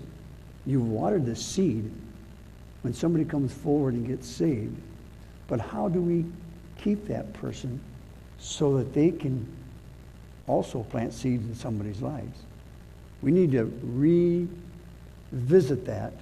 you've 0.66 0.88
watered 0.88 1.24
the 1.24 1.36
seed 1.36 1.90
when 2.82 2.94
somebody 2.94 3.24
comes 3.24 3.52
forward 3.52 3.94
and 3.94 4.06
gets 4.06 4.28
saved. 4.28 4.76
But 5.46 5.60
how 5.60 5.88
do 5.88 6.00
we 6.00 6.24
keep 6.78 7.06
that 7.08 7.32
person 7.32 7.80
so 8.38 8.78
that 8.78 8.94
they 8.94 9.10
can 9.10 9.46
also 10.46 10.82
plant 10.84 11.12
seeds 11.12 11.46
in 11.46 11.54
somebody's 11.54 12.00
lives? 12.00 12.38
We 13.22 13.32
need 13.32 13.52
to 13.52 13.64
revisit 13.82 15.84
that 15.86 16.12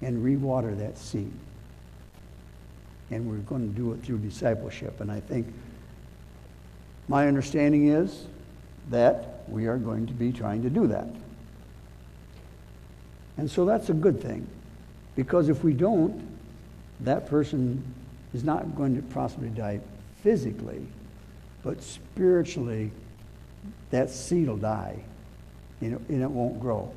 and 0.00 0.22
rewater 0.22 0.74
that 0.74 0.98
seed. 0.98 1.32
And 3.10 3.28
we're 3.28 3.38
going 3.38 3.68
to 3.68 3.76
do 3.76 3.92
it 3.92 4.02
through 4.02 4.18
discipleship. 4.18 5.00
And 5.00 5.10
I 5.10 5.20
think 5.20 5.52
my 7.08 7.28
understanding 7.28 7.88
is 7.88 8.26
that 8.90 9.44
we 9.48 9.66
are 9.66 9.76
going 9.76 10.06
to 10.06 10.12
be 10.12 10.32
trying 10.32 10.62
to 10.62 10.70
do 10.70 10.86
that. 10.86 11.08
And 13.36 13.50
so 13.50 13.64
that's 13.64 13.90
a 13.90 13.94
good 13.94 14.20
thing. 14.20 14.46
Because 15.16 15.48
if 15.48 15.62
we 15.62 15.72
don't, 15.72 16.22
that 17.00 17.28
person 17.28 17.82
is 18.32 18.44
not 18.44 18.76
going 18.76 18.96
to 18.96 19.02
possibly 19.02 19.48
die 19.48 19.80
physically, 20.22 20.86
but 21.62 21.82
spiritually, 21.82 22.90
that 23.90 24.10
seed 24.10 24.48
will 24.48 24.56
die 24.56 25.02
and 25.80 25.94
it 26.08 26.30
won't 26.30 26.60
grow. 26.60 26.92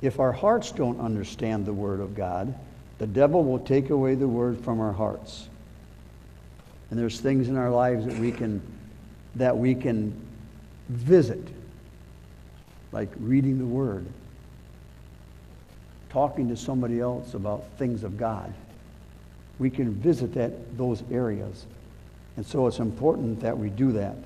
If 0.00 0.20
our 0.20 0.32
hearts 0.32 0.70
don't 0.70 1.00
understand 1.00 1.66
the 1.66 1.72
Word 1.72 2.00
of 2.00 2.14
God, 2.14 2.54
the 2.98 3.06
devil 3.06 3.44
will 3.44 3.58
take 3.58 3.90
away 3.90 4.14
the 4.14 4.28
Word 4.28 4.60
from 4.60 4.80
our 4.80 4.92
hearts. 4.92 5.48
And 6.90 6.98
there's 6.98 7.20
things 7.20 7.48
in 7.48 7.56
our 7.56 7.70
lives 7.70 8.06
that 8.06 8.16
we 8.18 8.30
can 8.30 8.62
that 9.36 9.56
we 9.56 9.74
can 9.74 10.14
visit, 10.88 11.42
like 12.92 13.08
reading 13.18 13.58
the 13.58 13.66
Word 13.66 14.06
talking 16.14 16.48
to 16.48 16.56
somebody 16.56 17.00
else 17.00 17.34
about 17.34 17.64
things 17.76 18.04
of 18.04 18.16
God. 18.16 18.54
We 19.58 19.68
can 19.68 19.92
visit 19.94 20.32
that, 20.34 20.78
those 20.78 21.02
areas. 21.10 21.66
And 22.36 22.44
so 22.44 22.66
it's 22.66 22.78
important 22.78 23.40
that 23.40 23.56
we 23.56 23.70
do 23.70 23.92
that. 23.92 24.16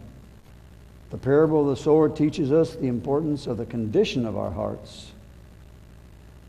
The 1.11 1.19
parable 1.19 1.63
of 1.63 1.77
the 1.77 1.83
sower 1.83 2.09
teaches 2.09 2.53
us 2.53 2.75
the 2.75 2.89
importance 2.89 3.47
of 3.47 3.57
the 3.57 3.67
condition 3.67 4.27
of 4.27 4.37
our 4.37 4.51
hearts 4.51 5.13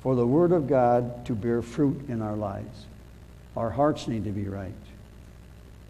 for 0.02 0.16
the 0.16 0.26
Word 0.26 0.52
of 0.52 0.68
God 0.68 1.26
to 1.26 1.36
bear 1.36 1.62
fruit 1.62 2.08
in 2.10 2.22
our 2.22 2.36
lives. 2.36 2.86
Our 3.58 3.70
hearts 3.70 4.08
need 4.08 4.24
to 4.26 4.32
be 4.32 4.46
right. 4.46 4.74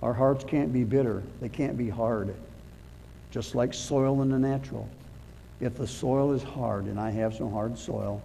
Our 0.01 0.13
hearts 0.13 0.43
can't 0.43 0.71
be 0.71 0.83
bitter, 0.83 1.23
they 1.41 1.49
can't 1.49 1.77
be 1.77 1.89
hard, 1.89 2.33
just 3.31 3.53
like 3.53 3.73
soil 3.73 4.21
in 4.21 4.29
the 4.29 4.39
natural. 4.39 4.87
If 5.59 5.75
the 5.75 5.87
soil 5.87 6.31
is 6.31 6.41
hard, 6.41 6.85
and 6.85 6.99
I 6.99 7.11
have 7.11 7.35
some 7.35 7.51
hard 7.51 7.77
soil, 7.77 8.21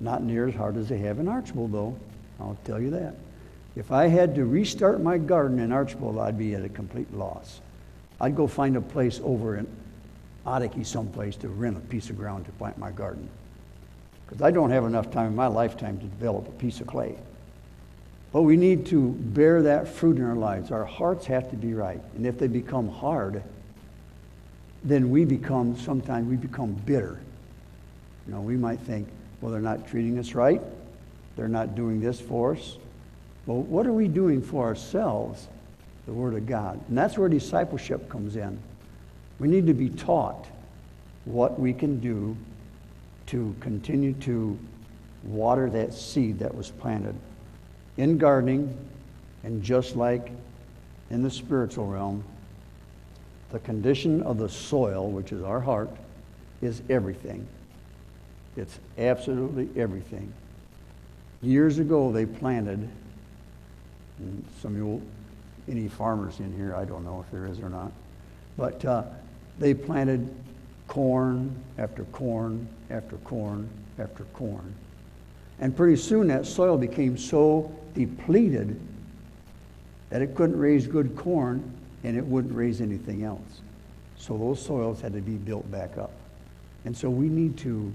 not 0.00 0.22
near 0.22 0.48
as 0.48 0.54
hard 0.54 0.76
as 0.76 0.88
they 0.88 0.98
have 0.98 1.18
in 1.18 1.26
Archbold, 1.26 1.72
though. 1.72 1.96
I'll 2.38 2.58
tell 2.64 2.80
you 2.80 2.90
that. 2.90 3.14
If 3.76 3.92
I 3.92 4.08
had 4.08 4.34
to 4.34 4.44
restart 4.44 5.00
my 5.00 5.18
garden 5.18 5.58
in 5.60 5.72
Archbold, 5.72 6.18
I'd 6.18 6.38
be 6.38 6.54
at 6.54 6.64
a 6.64 6.68
complete 6.68 7.12
loss. 7.14 7.60
I'd 8.20 8.34
go 8.34 8.46
find 8.46 8.76
a 8.76 8.80
place 8.80 9.20
over 9.22 9.56
in 9.56 9.66
Ottokee 10.46 10.86
someplace 10.86 11.36
to 11.36 11.48
rent 11.48 11.76
a 11.76 11.80
piece 11.80 12.10
of 12.10 12.16
ground 12.16 12.46
to 12.46 12.52
plant 12.52 12.78
my 12.78 12.90
garden. 12.90 13.28
Because 14.26 14.42
I 14.42 14.50
don't 14.50 14.70
have 14.70 14.84
enough 14.84 15.10
time 15.10 15.26
in 15.26 15.36
my 15.36 15.46
lifetime 15.46 15.98
to 15.98 16.04
develop 16.04 16.48
a 16.48 16.52
piece 16.52 16.80
of 16.80 16.86
clay. 16.86 17.16
But 18.32 18.42
we 18.42 18.56
need 18.56 18.86
to 18.86 19.10
bear 19.10 19.62
that 19.62 19.88
fruit 19.88 20.18
in 20.18 20.24
our 20.24 20.34
lives. 20.34 20.70
Our 20.70 20.84
hearts 20.84 21.26
have 21.26 21.50
to 21.50 21.56
be 21.56 21.72
right. 21.72 22.00
And 22.16 22.26
if 22.26 22.38
they 22.38 22.46
become 22.46 22.88
hard, 22.88 23.42
then 24.84 25.10
we 25.10 25.24
become, 25.24 25.78
sometimes 25.78 26.28
we 26.28 26.36
become 26.36 26.72
bitter. 26.72 27.18
You 28.26 28.34
know, 28.34 28.40
we 28.40 28.56
might 28.56 28.80
think, 28.80 29.08
well, 29.40 29.50
they're 29.50 29.60
not 29.60 29.86
treating 29.88 30.18
us 30.18 30.34
right. 30.34 30.60
They're 31.36 31.48
not 31.48 31.74
doing 31.74 32.00
this 32.00 32.20
for 32.20 32.54
us. 32.54 32.76
Well, 33.48 33.62
what 33.62 33.86
are 33.86 33.94
we 33.94 34.08
doing 34.08 34.42
for 34.42 34.66
ourselves? 34.66 35.48
The 36.04 36.12
Word 36.12 36.34
of 36.34 36.46
God. 36.46 36.78
And 36.88 36.98
that's 36.98 37.16
where 37.16 37.30
discipleship 37.30 38.10
comes 38.10 38.36
in. 38.36 38.58
We 39.38 39.48
need 39.48 39.66
to 39.68 39.72
be 39.72 39.88
taught 39.88 40.46
what 41.24 41.58
we 41.58 41.72
can 41.72 41.98
do 41.98 42.36
to 43.28 43.56
continue 43.60 44.12
to 44.12 44.58
water 45.24 45.70
that 45.70 45.94
seed 45.94 46.40
that 46.40 46.54
was 46.54 46.70
planted. 46.72 47.14
In 47.96 48.18
gardening, 48.18 48.76
and 49.44 49.62
just 49.62 49.96
like 49.96 50.30
in 51.08 51.22
the 51.22 51.30
spiritual 51.30 51.86
realm, 51.86 52.22
the 53.50 53.60
condition 53.60 54.22
of 54.24 54.36
the 54.36 54.50
soil, 54.50 55.10
which 55.10 55.32
is 55.32 55.42
our 55.42 55.60
heart, 55.60 55.88
is 56.60 56.82
everything. 56.90 57.48
It's 58.58 58.78
absolutely 58.98 59.70
everything. 59.80 60.34
Years 61.40 61.78
ago, 61.78 62.12
they 62.12 62.26
planted, 62.26 62.90
some 64.60 64.72
of 64.72 64.76
you, 64.76 65.02
any 65.68 65.88
farmers 65.88 66.40
in 66.40 66.54
here, 66.56 66.74
I 66.74 66.84
don't 66.84 67.04
know 67.04 67.24
if 67.24 67.30
there 67.30 67.46
is 67.46 67.60
or 67.60 67.68
not, 67.68 67.92
but 68.56 68.84
uh, 68.84 69.04
they 69.58 69.74
planted 69.74 70.28
corn 70.86 71.54
after 71.76 72.04
corn 72.04 72.66
after 72.90 73.16
corn 73.18 73.68
after 73.98 74.24
corn. 74.34 74.74
And 75.60 75.76
pretty 75.76 75.96
soon 75.96 76.28
that 76.28 76.46
soil 76.46 76.76
became 76.76 77.18
so 77.18 77.72
depleted 77.94 78.78
that 80.10 80.22
it 80.22 80.34
couldn't 80.34 80.58
raise 80.58 80.86
good 80.86 81.16
corn 81.16 81.62
and 82.04 82.16
it 82.16 82.24
wouldn't 82.24 82.54
raise 82.54 82.80
anything 82.80 83.24
else. 83.24 83.60
So 84.16 84.36
those 84.36 84.64
soils 84.64 85.00
had 85.00 85.12
to 85.12 85.20
be 85.20 85.34
built 85.34 85.70
back 85.70 85.98
up. 85.98 86.12
And 86.84 86.96
so 86.96 87.10
we 87.10 87.28
need 87.28 87.56
to 87.58 87.92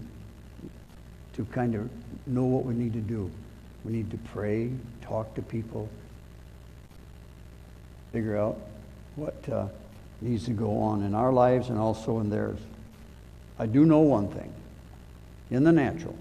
to 1.33 1.45
kind 1.45 1.73
of 1.73 1.89
know 2.27 2.43
what 2.43 2.63
we 2.63 2.73
need 2.75 2.93
to 2.93 2.99
do. 2.99 3.29
We 3.83 3.91
need 3.91 4.11
to 4.11 4.17
pray, 4.17 4.71
talk 5.01 5.33
to 5.35 5.41
people, 5.41 5.89
figure 8.13 8.37
out 8.37 8.57
what 9.15 9.35
uh, 9.51 9.67
needs 10.21 10.45
to 10.45 10.51
go 10.51 10.77
on 10.77 11.03
in 11.03 11.13
our 11.13 11.33
lives 11.33 11.69
and 11.69 11.77
also 11.77 12.19
in 12.19 12.29
theirs. 12.29 12.59
I 13.59 13.65
do 13.65 13.85
know 13.85 13.99
one 13.99 14.29
thing 14.29 14.53
in 15.51 15.63
the 15.63 15.71
natural 15.71 16.15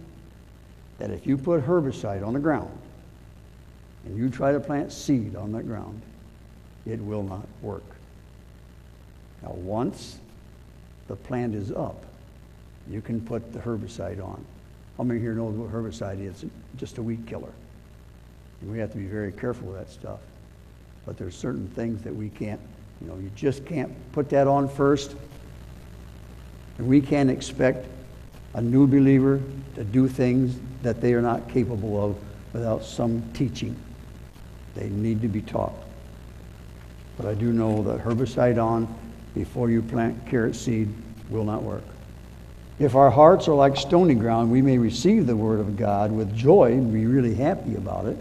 that 0.99 1.11
if 1.11 1.27
you 1.27 1.37
put 1.37 1.65
herbicide 1.65 2.27
on 2.27 2.33
the 2.33 2.41
ground 2.41 2.77
and 4.05 4.17
you 4.17 4.31
try 4.31 4.53
to 4.53 4.59
plant 4.59 4.91
seed 4.91 5.37
on 5.37 5.53
that 5.53 5.67
ground, 5.67 6.01
it 6.87 7.01
will 7.01 7.23
not 7.23 7.47
work. 7.61 7.85
Now, 9.43 9.53
once 9.53 10.19
the 11.09 11.17
plant 11.17 11.55
is 11.55 11.71
up, 11.73 12.05
you 12.89 13.01
can 13.01 13.21
put 13.21 13.53
the 13.53 13.59
herbicide 13.59 14.23
on. 14.23 14.45
How 14.97 15.05
many 15.05 15.21
here 15.21 15.35
know 15.35 15.45
what 15.45 15.71
herbicide 15.71 16.21
is? 16.21 16.43
It's 16.43 16.53
Just 16.77 16.99
a 16.99 17.03
weed 17.03 17.27
killer. 17.27 17.53
And 18.61 18.73
we 18.73 18.79
have 18.79 18.93
to 18.93 18.99
be 18.99 19.07
very 19.07 19.33
careful 19.33 19.69
with 19.69 19.79
that 19.79 19.91
stuff. 19.91 20.21
But 21.05 21.19
there's 21.19 21.37
certain 21.37 21.69
things 21.69 22.03
that 22.03 22.15
we 22.15 22.29
can't, 22.29 22.61
you 23.01 23.09
know, 23.09 23.17
you 23.17 23.31
just 23.35 23.65
can't 23.67 23.93
put 24.13 24.29
that 24.31 24.47
on 24.47 24.69
first. 24.69 25.17
And 26.79 26.87
we 26.87 27.01
can't 27.01 27.31
expect 27.31 27.87
a 28.55 28.61
new 28.61 28.87
believer 28.87 29.41
to 29.75 29.85
do 29.85 30.09
things 30.09 30.59
that 30.83 31.01
they 31.01 31.15
are 31.15 31.23
not 31.23 31.49
capable 31.49 32.05
of 32.05 32.17
without 32.53 32.85
some 32.85 33.23
teaching. 33.33 33.77
They 34.75 34.89
need 34.89 35.23
to 35.23 35.29
be 35.29 35.43
taught. 35.43 35.75
But 37.17 37.27
I 37.27 37.35
do 37.35 37.53
know 37.53 37.83
that 37.83 38.03
herbicide 38.03 38.63
on 38.63 38.93
before 39.35 39.71
you 39.71 39.83
plant 39.83 40.27
carrot 40.27 40.57
seed 40.57 40.89
will 41.31 41.45
not 41.45 41.63
work. 41.63 41.85
If 42.79 42.95
our 42.95 43.11
hearts 43.11 43.49
are 43.49 43.55
like 43.55 43.77
stony 43.77 44.15
ground, 44.15 44.51
we 44.51 44.63
may 44.63 44.79
receive 44.79 45.27
the 45.27 45.37
word 45.37 45.61
of 45.61 45.77
God 45.77 46.11
with 46.11 46.35
joy 46.35 46.73
and 46.73 46.93
be 46.93 47.07
really 47.07 47.35
happy 47.35 47.75
about 47.77 48.07
it. 48.07 48.19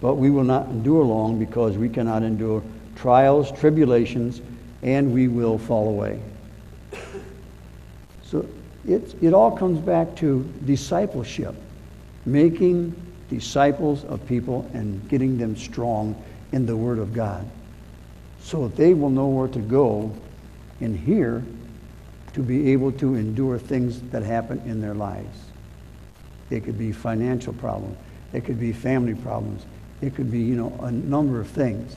But 0.00 0.14
we 0.14 0.30
will 0.30 0.44
not 0.44 0.68
endure 0.68 1.04
long 1.04 1.38
because 1.38 1.76
we 1.76 1.88
cannot 1.88 2.22
endure 2.22 2.62
trials, 2.96 3.50
tribulations, 3.52 4.40
and 4.82 5.12
we 5.12 5.28
will 5.28 5.58
fall 5.58 5.88
away. 5.88 6.20
So 8.22 8.46
it, 8.86 9.14
it 9.22 9.34
all 9.34 9.56
comes 9.56 9.80
back 9.80 10.14
to 10.16 10.42
discipleship, 10.64 11.54
making 12.26 12.94
disciples 13.28 14.04
of 14.04 14.26
people 14.26 14.70
and 14.72 15.06
getting 15.08 15.38
them 15.38 15.56
strong 15.56 16.20
in 16.52 16.66
the 16.66 16.76
Word 16.76 16.98
of 16.98 17.12
God 17.12 17.48
so 18.40 18.68
that 18.68 18.76
they 18.76 18.94
will 18.94 19.10
know 19.10 19.26
where 19.26 19.48
to 19.48 19.58
go 19.58 20.14
and 20.80 20.98
here 20.98 21.44
to 22.34 22.42
be 22.42 22.72
able 22.72 22.92
to 22.92 23.16
endure 23.16 23.58
things 23.58 24.00
that 24.10 24.22
happen 24.22 24.60
in 24.64 24.80
their 24.80 24.94
lives. 24.94 25.38
It 26.50 26.64
could 26.64 26.78
be 26.78 26.92
financial 26.92 27.52
problems. 27.52 27.96
It 28.32 28.44
could 28.44 28.60
be 28.60 28.72
family 28.72 29.14
problems. 29.14 29.64
It 30.00 30.14
could 30.14 30.30
be, 30.30 30.40
you 30.40 30.56
know, 30.56 30.78
a 30.82 30.90
number 30.90 31.40
of 31.40 31.48
things. 31.48 31.96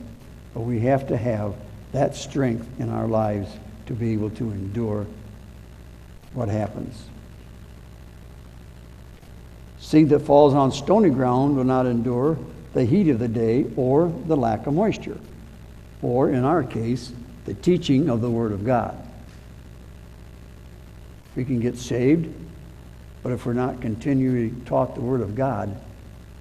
But 0.54 0.60
we 0.60 0.80
have 0.80 1.08
to 1.08 1.16
have 1.16 1.54
that 1.92 2.14
strength 2.14 2.66
in 2.80 2.88
our 2.88 3.06
lives 3.06 3.50
to 3.86 3.94
be 3.94 4.12
able 4.12 4.30
to 4.30 4.50
endure 4.50 5.06
what 6.34 6.48
happens. 6.48 7.08
Seed 9.78 10.08
that 10.10 10.20
falls 10.20 10.54
on 10.54 10.72
stony 10.72 11.10
ground 11.10 11.56
will 11.56 11.64
not 11.64 11.86
endure 11.86 12.38
the 12.72 12.84
heat 12.84 13.08
of 13.08 13.18
the 13.18 13.28
day 13.28 13.66
or 13.76 14.12
the 14.26 14.36
lack 14.36 14.66
of 14.66 14.74
moisture, 14.74 15.18
or 16.00 16.30
in 16.30 16.44
our 16.44 16.62
case, 16.62 17.12
the 17.44 17.54
teaching 17.54 18.08
of 18.08 18.20
the 18.20 18.30
Word 18.30 18.52
of 18.52 18.64
God. 18.64 18.96
We 21.36 21.44
can 21.44 21.60
get 21.60 21.76
saved, 21.76 22.32
but 23.22 23.32
if 23.32 23.44
we're 23.44 23.52
not 23.52 23.80
continually 23.80 24.54
taught 24.64 24.94
the 24.94 25.00
Word 25.00 25.20
of 25.20 25.34
God, 25.34 25.78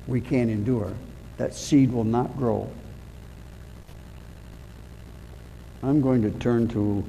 we 0.08 0.22
can't 0.22 0.50
endure. 0.50 0.94
That 1.42 1.56
seed 1.56 1.92
will 1.92 2.04
not 2.04 2.38
grow. 2.38 2.70
I'm 5.82 6.00
going 6.00 6.22
to 6.22 6.30
turn 6.38 6.68
to, 6.68 7.04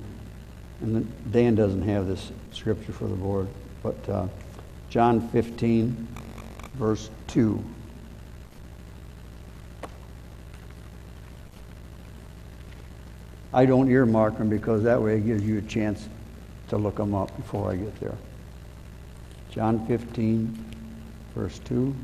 and 0.81 1.31
Dan 1.31 1.55
doesn't 1.55 1.83
have 1.83 2.07
this 2.07 2.33
scripture 2.51 2.93
for 2.93 3.09
the 3.09 3.15
board, 3.15 3.47
but 3.83 4.09
uh, 4.09 4.29
John 4.89 5.29
15, 5.29 6.09
verse 6.77 7.11
2. 7.27 7.63
I 13.53 13.67
don't 13.67 13.91
earmark 13.91 14.39
them 14.39 14.49
because 14.49 14.83
that 14.85 15.03
way 15.03 15.19
it 15.19 15.27
gives 15.27 15.43
you 15.43 15.59
a 15.59 15.63
chance 15.63 16.09
to 16.69 16.79
look 16.79 16.97
them 16.97 17.15
up 17.15 17.37
before 17.37 17.71
I 17.71 17.77
get 17.77 18.01
there. 18.01 18.17
John 19.51 19.87
15, 19.87 20.65
verse 21.35 21.59
2. 21.67 21.95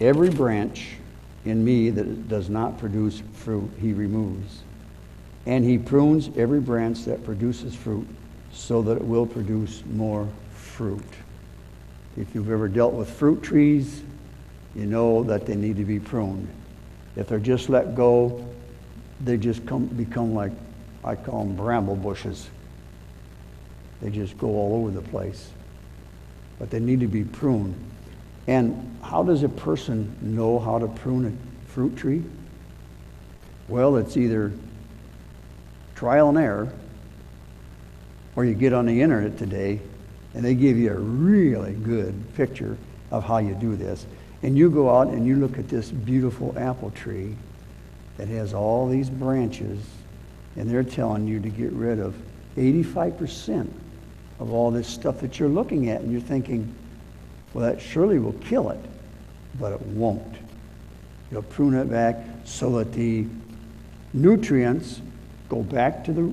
Every 0.00 0.30
branch 0.30 0.96
in 1.44 1.64
me 1.64 1.90
that 1.90 2.28
does 2.28 2.50
not 2.50 2.78
produce 2.78 3.22
fruit, 3.32 3.70
he 3.80 3.92
removes. 3.92 4.62
And 5.46 5.64
he 5.64 5.78
prunes 5.78 6.30
every 6.36 6.60
branch 6.60 7.04
that 7.04 7.24
produces 7.24 7.74
fruit 7.74 8.06
so 8.52 8.82
that 8.82 8.96
it 8.96 9.04
will 9.04 9.26
produce 9.26 9.84
more 9.86 10.28
fruit. 10.52 11.04
If 12.16 12.34
you've 12.34 12.50
ever 12.50 12.68
dealt 12.68 12.94
with 12.94 13.08
fruit 13.08 13.42
trees, 13.42 14.02
you 14.74 14.86
know 14.86 15.22
that 15.24 15.46
they 15.46 15.54
need 15.54 15.76
to 15.76 15.84
be 15.84 16.00
pruned. 16.00 16.48
If 17.14 17.28
they're 17.28 17.38
just 17.38 17.68
let 17.68 17.94
go, 17.94 18.46
they 19.20 19.36
just 19.36 19.64
come, 19.66 19.86
become 19.86 20.34
like, 20.34 20.52
I 21.04 21.14
call 21.14 21.44
them 21.44 21.56
bramble 21.56 21.96
bushes. 21.96 22.50
They 24.02 24.10
just 24.10 24.36
go 24.36 24.48
all 24.48 24.82
over 24.82 24.90
the 24.90 25.08
place. 25.08 25.50
But 26.58 26.70
they 26.70 26.80
need 26.80 27.00
to 27.00 27.06
be 27.06 27.24
pruned. 27.24 27.74
And 28.46 28.95
how 29.08 29.22
does 29.22 29.42
a 29.42 29.48
person 29.48 30.16
know 30.20 30.58
how 30.58 30.78
to 30.78 30.88
prune 30.88 31.26
a 31.26 31.68
fruit 31.70 31.96
tree? 31.96 32.24
Well, 33.68 33.96
it's 33.96 34.16
either 34.16 34.52
trial 35.94 36.28
and 36.28 36.38
error, 36.38 36.72
or 38.34 38.44
you 38.44 38.54
get 38.54 38.72
on 38.72 38.86
the 38.86 39.00
internet 39.00 39.38
today 39.38 39.80
and 40.34 40.44
they 40.44 40.54
give 40.54 40.76
you 40.76 40.90
a 40.90 40.98
really 40.98 41.72
good 41.72 42.14
picture 42.34 42.76
of 43.10 43.24
how 43.24 43.38
you 43.38 43.54
do 43.54 43.74
this. 43.74 44.06
And 44.42 44.56
you 44.56 44.68
go 44.70 44.94
out 44.94 45.08
and 45.08 45.26
you 45.26 45.36
look 45.36 45.58
at 45.58 45.68
this 45.68 45.90
beautiful 45.90 46.54
apple 46.58 46.90
tree 46.90 47.34
that 48.18 48.28
has 48.28 48.52
all 48.52 48.86
these 48.86 49.08
branches, 49.08 49.82
and 50.56 50.68
they're 50.68 50.82
telling 50.82 51.26
you 51.26 51.40
to 51.40 51.48
get 51.48 51.72
rid 51.72 52.00
of 52.00 52.14
85% 52.56 53.70
of 54.38 54.52
all 54.52 54.70
this 54.70 54.86
stuff 54.86 55.20
that 55.20 55.38
you're 55.38 55.48
looking 55.48 55.88
at, 55.88 56.02
and 56.02 56.12
you're 56.12 56.20
thinking, 56.20 56.74
well, 57.54 57.72
that 57.72 57.80
surely 57.80 58.18
will 58.18 58.34
kill 58.34 58.68
it, 58.70 58.80
but 59.58 59.72
it 59.72 59.80
won't. 59.82 60.36
You'll 61.30 61.42
prune 61.42 61.74
it 61.74 61.90
back 61.90 62.16
so 62.44 62.78
that 62.78 62.92
the 62.92 63.26
nutrients 64.12 65.00
go 65.48 65.62
back 65.62 66.04
to 66.04 66.12
the 66.12 66.32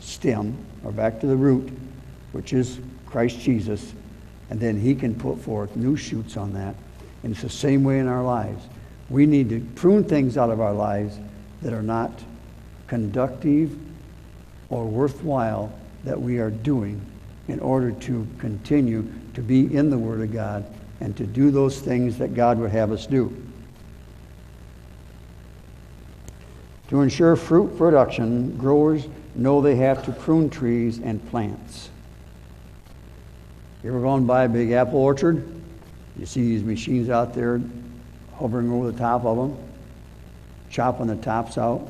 stem 0.00 0.56
or 0.84 0.92
back 0.92 1.20
to 1.20 1.26
the 1.26 1.36
root, 1.36 1.70
which 2.32 2.52
is 2.52 2.78
Christ 3.06 3.40
Jesus, 3.40 3.94
and 4.50 4.60
then 4.60 4.78
He 4.78 4.94
can 4.94 5.14
put 5.14 5.38
forth 5.38 5.76
new 5.76 5.96
shoots 5.96 6.36
on 6.36 6.52
that 6.54 6.74
and 7.24 7.32
it's 7.32 7.42
the 7.42 7.48
same 7.48 7.82
way 7.82 7.98
in 7.98 8.06
our 8.06 8.22
lives. 8.22 8.62
We 9.08 9.26
need 9.26 9.48
to 9.48 9.60
prune 9.74 10.04
things 10.04 10.36
out 10.36 10.50
of 10.50 10.60
our 10.60 10.74
lives 10.74 11.18
that 11.62 11.72
are 11.72 11.82
not 11.82 12.12
conductive 12.86 13.76
or 14.68 14.84
worthwhile 14.84 15.72
that 16.04 16.20
we 16.20 16.38
are 16.38 16.50
doing 16.50 17.00
in 17.48 17.60
order 17.60 17.92
to 17.92 18.26
continue 18.38 19.10
to 19.32 19.40
be 19.40 19.74
in 19.74 19.88
the 19.88 19.98
Word 19.98 20.20
of 20.20 20.32
God 20.32 20.66
and 21.00 21.16
to 21.16 21.26
do 21.26 21.50
those 21.50 21.80
things 21.80 22.18
that 22.18 22.34
God 22.34 22.58
would 22.58 22.70
have 22.70 22.92
us 22.92 23.06
do. 23.06 23.34
To 26.88 27.00
ensure 27.00 27.34
fruit 27.36 27.76
production, 27.76 28.56
growers 28.56 29.06
know 29.34 29.60
they 29.60 29.76
have 29.76 30.04
to 30.04 30.12
prune 30.12 30.50
trees 30.50 30.98
and 30.98 31.24
plants. 31.30 31.90
You 33.82 33.90
ever 33.90 34.00
gone 34.00 34.26
by 34.26 34.44
a 34.44 34.48
big 34.48 34.70
apple 34.72 35.00
orchard? 35.00 35.46
You 36.16 36.26
see 36.26 36.42
these 36.42 36.62
machines 36.62 37.10
out 37.10 37.34
there 37.34 37.60
hovering 38.34 38.70
over 38.70 38.90
the 38.90 38.98
top 38.98 39.24
of 39.24 39.36
them, 39.36 39.58
chopping 40.70 41.06
the 41.06 41.16
tops 41.16 41.58
out, 41.58 41.88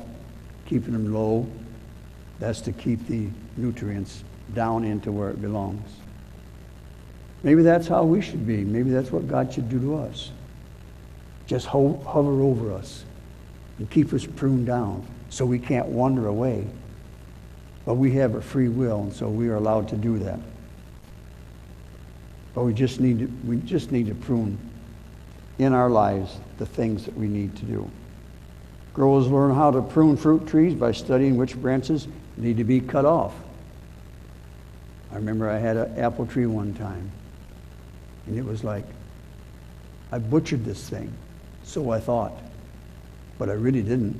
keeping 0.65 0.93
them 0.93 1.13
low. 1.13 1.47
That's 2.39 2.61
to 2.61 2.71
keep 2.71 3.05
the 3.07 3.29
nutrients 3.57 4.23
down 4.53 4.83
into 4.83 5.11
where 5.11 5.29
it 5.29 5.41
belongs. 5.41 5.89
Maybe 7.45 7.61
that's 7.61 7.87
how 7.87 8.03
we 8.03 8.21
should 8.21 8.47
be. 8.47 8.65
Maybe 8.65 8.89
that's 8.89 9.11
what 9.11 9.27
God 9.27 9.53
should 9.53 9.69
do 9.69 9.79
to 9.79 9.97
us. 9.97 10.31
Just 11.45 11.67
ho- 11.67 12.01
hover 12.03 12.41
over 12.41 12.73
us 12.73 13.05
and 13.77 13.87
keep 13.87 14.11
us 14.13 14.25
pruned 14.25 14.65
down 14.65 15.05
so 15.29 15.45
we 15.45 15.59
can't 15.59 15.85
wander 15.85 16.25
away. 16.25 16.65
But 17.85 17.93
we 17.93 18.13
have 18.13 18.33
a 18.33 18.41
free 18.41 18.67
will, 18.67 19.03
and 19.03 19.13
so 19.13 19.29
we 19.29 19.47
are 19.49 19.57
allowed 19.57 19.89
to 19.89 19.95
do 19.95 20.17
that. 20.19 20.39
But 22.55 22.63
we 22.63 22.73
just 22.73 22.99
need 22.99 23.19
to, 23.19 23.25
we 23.47 23.57
just 23.57 23.91
need 23.91 24.07
to 24.07 24.15
prune 24.15 24.57
in 25.59 25.71
our 25.71 25.91
lives 25.91 26.39
the 26.57 26.65
things 26.65 27.05
that 27.05 27.15
we 27.15 27.27
need 27.27 27.55
to 27.57 27.65
do. 27.65 27.87
Growers 28.95 29.27
learn 29.27 29.53
how 29.53 29.69
to 29.69 29.83
prune 29.83 30.17
fruit 30.17 30.47
trees 30.47 30.73
by 30.73 30.93
studying 30.93 31.37
which 31.37 31.55
branches 31.61 32.07
need 32.37 32.57
to 32.57 32.63
be 32.63 32.79
cut 32.79 33.05
off. 33.05 33.35
I 35.11 35.15
remember 35.17 35.47
I 35.47 35.59
had 35.59 35.77
an 35.77 35.99
apple 35.99 36.25
tree 36.25 36.47
one 36.47 36.73
time, 36.73 37.11
and 38.27 38.37
it 38.37 38.45
was 38.45 38.63
like, 38.63 38.85
I 40.11 40.17
butchered 40.19 40.65
this 40.65 40.89
thing, 40.89 41.11
so 41.63 41.91
I 41.91 41.99
thought, 41.99 42.33
but 43.37 43.49
I 43.49 43.53
really 43.53 43.81
didn't. 43.81 44.19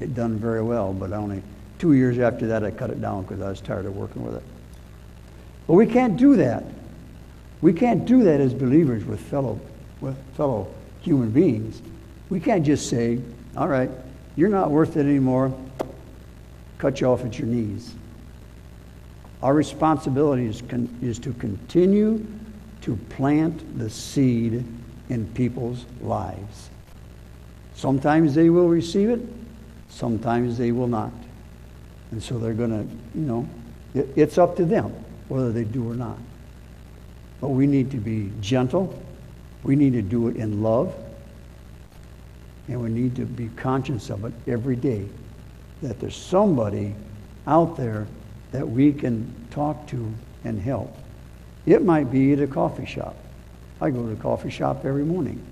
It 0.00 0.14
done 0.14 0.38
very 0.38 0.62
well, 0.62 0.92
but 0.92 1.12
only 1.12 1.42
two 1.78 1.94
years 1.94 2.18
after 2.18 2.46
that 2.48 2.64
I 2.64 2.70
cut 2.70 2.90
it 2.90 3.00
down 3.00 3.22
because 3.22 3.40
I 3.40 3.48
was 3.48 3.60
tired 3.60 3.86
of 3.86 3.96
working 3.96 4.24
with 4.24 4.36
it. 4.36 4.42
But 5.66 5.74
we 5.74 5.86
can't 5.86 6.16
do 6.16 6.36
that. 6.36 6.64
We 7.60 7.72
can't 7.72 8.04
do 8.04 8.22
that 8.24 8.40
as 8.40 8.54
believers 8.54 9.04
with 9.04 9.20
fellow, 9.20 9.60
with 10.00 10.16
fellow 10.36 10.72
human 11.00 11.30
beings. 11.30 11.82
We 12.30 12.40
can't 12.40 12.64
just 12.64 12.88
say, 12.88 13.20
all 13.56 13.68
right, 13.68 13.90
you're 14.36 14.48
not 14.48 14.70
worth 14.70 14.96
it 14.96 15.00
anymore, 15.00 15.52
cut 16.78 17.00
you 17.00 17.08
off 17.08 17.24
at 17.24 17.38
your 17.38 17.48
knees. 17.48 17.94
Our 19.42 19.54
responsibility 19.54 20.46
is, 20.46 20.62
con- 20.62 20.96
is 21.02 21.18
to 21.20 21.32
continue 21.34 22.24
to 22.82 22.96
plant 23.10 23.78
the 23.78 23.90
seed 23.90 24.64
in 25.08 25.26
people's 25.34 25.84
lives. 26.00 26.70
Sometimes 27.74 28.34
they 28.34 28.50
will 28.50 28.68
receive 28.68 29.10
it, 29.10 29.20
sometimes 29.88 30.58
they 30.58 30.72
will 30.72 30.88
not. 30.88 31.12
And 32.10 32.22
so 32.22 32.38
they're 32.38 32.54
going 32.54 32.70
to, 32.70 33.18
you 33.18 33.26
know, 33.26 33.48
it, 33.94 34.08
it's 34.16 34.38
up 34.38 34.56
to 34.56 34.64
them 34.64 34.92
whether 35.28 35.52
they 35.52 35.64
do 35.64 35.90
or 35.90 35.94
not. 35.94 36.18
But 37.40 37.48
we 37.48 37.66
need 37.66 37.90
to 37.92 37.98
be 37.98 38.32
gentle. 38.40 39.00
We 39.62 39.76
need 39.76 39.92
to 39.92 40.02
do 40.02 40.28
it 40.28 40.36
in 40.36 40.62
love. 40.62 40.94
And 42.68 42.82
we 42.82 42.88
need 42.88 43.16
to 43.16 43.24
be 43.24 43.48
conscious 43.56 44.10
of 44.10 44.24
it 44.24 44.32
every 44.46 44.76
day 44.76 45.08
that 45.82 46.00
there's 46.00 46.16
somebody 46.16 46.94
out 47.46 47.76
there 47.76 48.06
that 48.52 48.68
we 48.68 48.92
can 48.92 49.32
talk 49.50 49.86
to 49.88 50.12
and 50.44 50.60
help. 50.60 50.96
It 51.68 51.84
might 51.84 52.10
be 52.10 52.32
at 52.32 52.40
a 52.40 52.46
coffee 52.46 52.86
shop. 52.86 53.14
I 53.78 53.90
go 53.90 54.02
to 54.06 54.12
a 54.12 54.16
coffee 54.16 54.48
shop 54.48 54.86
every 54.86 55.04
morning. 55.04 55.44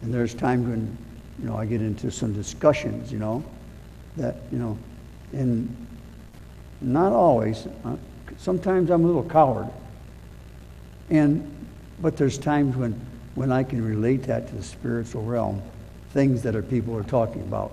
And 0.00 0.14
there's 0.14 0.32
times 0.32 0.66
when, 0.66 0.96
you 1.38 1.46
know, 1.46 1.56
I 1.56 1.66
get 1.66 1.82
into 1.82 2.10
some 2.10 2.32
discussions, 2.32 3.12
you 3.12 3.18
know, 3.18 3.44
that, 4.16 4.36
you 4.50 4.56
know, 4.56 4.78
and 5.32 5.76
not 6.80 7.12
always. 7.12 7.66
Uh, 7.84 7.96
sometimes 8.38 8.90
I'm 8.90 9.04
a 9.04 9.06
little 9.06 9.28
coward. 9.28 9.68
And, 11.10 11.52
but 12.00 12.16
there's 12.16 12.38
times 12.38 12.74
when, 12.74 12.98
when 13.34 13.52
I 13.52 13.62
can 13.62 13.84
relate 13.84 14.22
that 14.22 14.48
to 14.48 14.54
the 14.54 14.62
spiritual 14.62 15.22
realm, 15.22 15.60
things 16.12 16.42
that 16.44 16.56
are 16.56 16.62
people 16.62 16.96
are 16.96 17.02
talking 17.02 17.42
about. 17.42 17.72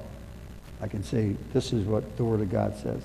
I 0.81 0.89
can 0.89 1.01
say, 1.01 1.37
this 1.53 1.71
is 1.71 1.85
what 1.85 2.17
the 2.17 2.25
Word 2.25 2.41
of 2.41 2.51
God 2.51 2.75
says. 2.75 3.01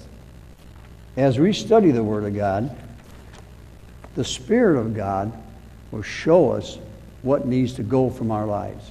As 1.16 1.38
we 1.38 1.52
study 1.52 1.92
the 1.92 2.02
Word 2.02 2.24
of 2.24 2.34
God, 2.34 2.76
the 4.16 4.24
Spirit 4.24 4.80
of 4.80 4.96
God 4.96 5.30
will 5.92 6.02
show 6.02 6.50
us 6.50 6.78
what 7.22 7.46
needs 7.46 7.74
to 7.74 7.82
go 7.82 8.10
from 8.10 8.30
our 8.30 8.46
lives. 8.46 8.90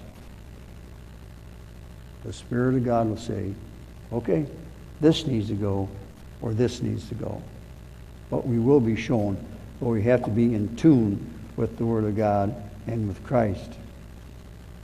The 2.24 2.32
Spirit 2.32 2.76
of 2.76 2.86
God 2.86 3.10
will 3.10 3.18
say, 3.18 3.54
okay, 4.14 4.46
this 5.02 5.26
needs 5.26 5.48
to 5.50 5.56
go 5.56 5.90
or 6.42 6.54
this 6.54 6.82
needs 6.82 7.10
to 7.10 7.16
go. 7.16 7.42
But 8.30 8.48
we 8.48 8.60
will 8.60 8.80
be 8.80 8.96
shown, 8.96 9.36
but 9.80 9.90
we 9.90 10.04
have 10.04 10.24
to 10.26 10.30
be 10.30 10.54
in 10.54 10.76
tune 10.76 11.28
with 11.58 11.78
the 11.78 11.86
Word 11.86 12.04
of 12.04 12.16
God 12.16 12.56
and 12.86 13.08
with 13.08 13.24
Christ. 13.24 13.74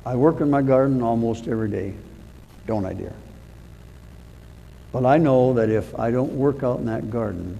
I 0.06 0.16
work 0.16 0.42
in 0.42 0.50
my 0.50 0.64
garden 0.64 1.04
almost 1.04 1.48
every 1.48 1.70
day, 1.70 1.94
don't 2.66 2.86
I, 2.86 2.94
dear? 2.94 3.14
But 4.92 5.06
I 5.06 5.18
know 5.18 5.54
that 5.54 5.70
if 5.70 5.98
I 6.00 6.10
don't 6.10 6.34
work 6.34 6.64
out 6.64 6.80
in 6.80 6.88
that 6.88 7.12
garden, 7.12 7.60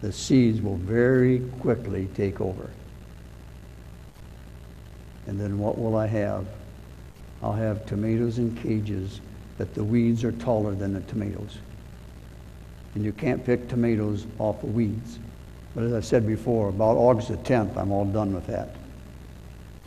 the 0.00 0.12
seeds 0.12 0.60
will 0.60 0.76
very 0.76 1.40
quickly 1.60 2.08
take 2.14 2.40
over. 2.40 2.70
And 5.26 5.38
then 5.38 5.58
what 5.58 5.78
will 5.78 5.96
I 5.96 6.06
have? 6.06 6.46
I'll 7.42 7.52
have 7.52 7.86
tomatoes 7.86 8.38
in 8.38 8.54
cages 8.56 9.20
that 9.58 9.74
the 9.74 9.84
weeds 9.84 10.24
are 10.24 10.32
taller 10.32 10.74
than 10.74 10.94
the 10.94 11.00
tomatoes. 11.02 11.58
And 12.94 13.04
you 13.04 13.12
can't 13.12 13.44
pick 13.44 13.68
tomatoes 13.68 14.26
off 14.38 14.62
of 14.62 14.74
weeds. 14.74 15.18
But 15.74 15.84
as 15.84 15.92
I 15.92 16.00
said 16.00 16.26
before, 16.26 16.70
about 16.70 16.96
August 16.96 17.28
the 17.28 17.36
10th, 17.36 17.76
I'm 17.76 17.92
all 17.92 18.04
done 18.04 18.34
with 18.34 18.46
that. 18.46 18.74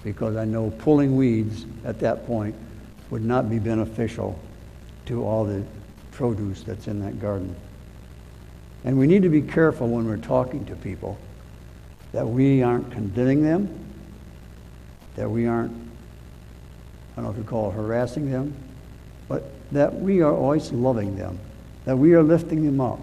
Because 0.03 0.35
I 0.35 0.45
know 0.45 0.69
pulling 0.79 1.15
weeds 1.15 1.65
at 1.83 1.99
that 1.99 2.25
point 2.25 2.55
would 3.09 3.23
not 3.23 3.49
be 3.49 3.59
beneficial 3.59 4.39
to 5.07 5.25
all 5.25 5.43
the 5.43 5.63
produce 6.11 6.63
that's 6.63 6.87
in 6.87 7.03
that 7.03 7.19
garden. 7.19 7.55
And 8.83 8.97
we 8.97 9.07
need 9.07 9.23
to 9.23 9.29
be 9.29 9.41
careful 9.41 9.87
when 9.87 10.05
we're 10.05 10.17
talking 10.17 10.65
to 10.65 10.75
people 10.75 11.17
that 12.11 12.27
we 12.27 12.61
aren't 12.61 12.91
condemning 12.91 13.43
them, 13.43 13.67
that 15.15 15.29
we 15.29 15.47
aren't, 15.47 15.71
I 15.71 17.15
don't 17.15 17.25
know 17.25 17.31
if 17.31 17.37
you 17.37 17.43
call 17.43 17.69
it 17.69 17.73
harassing 17.73 18.31
them, 18.31 18.53
but 19.27 19.43
that 19.71 19.93
we 19.93 20.21
are 20.21 20.33
always 20.33 20.71
loving 20.71 21.15
them, 21.15 21.39
that 21.85 21.97
we 21.97 22.13
are 22.13 22.23
lifting 22.23 22.65
them 22.65 22.79
up, 22.79 22.99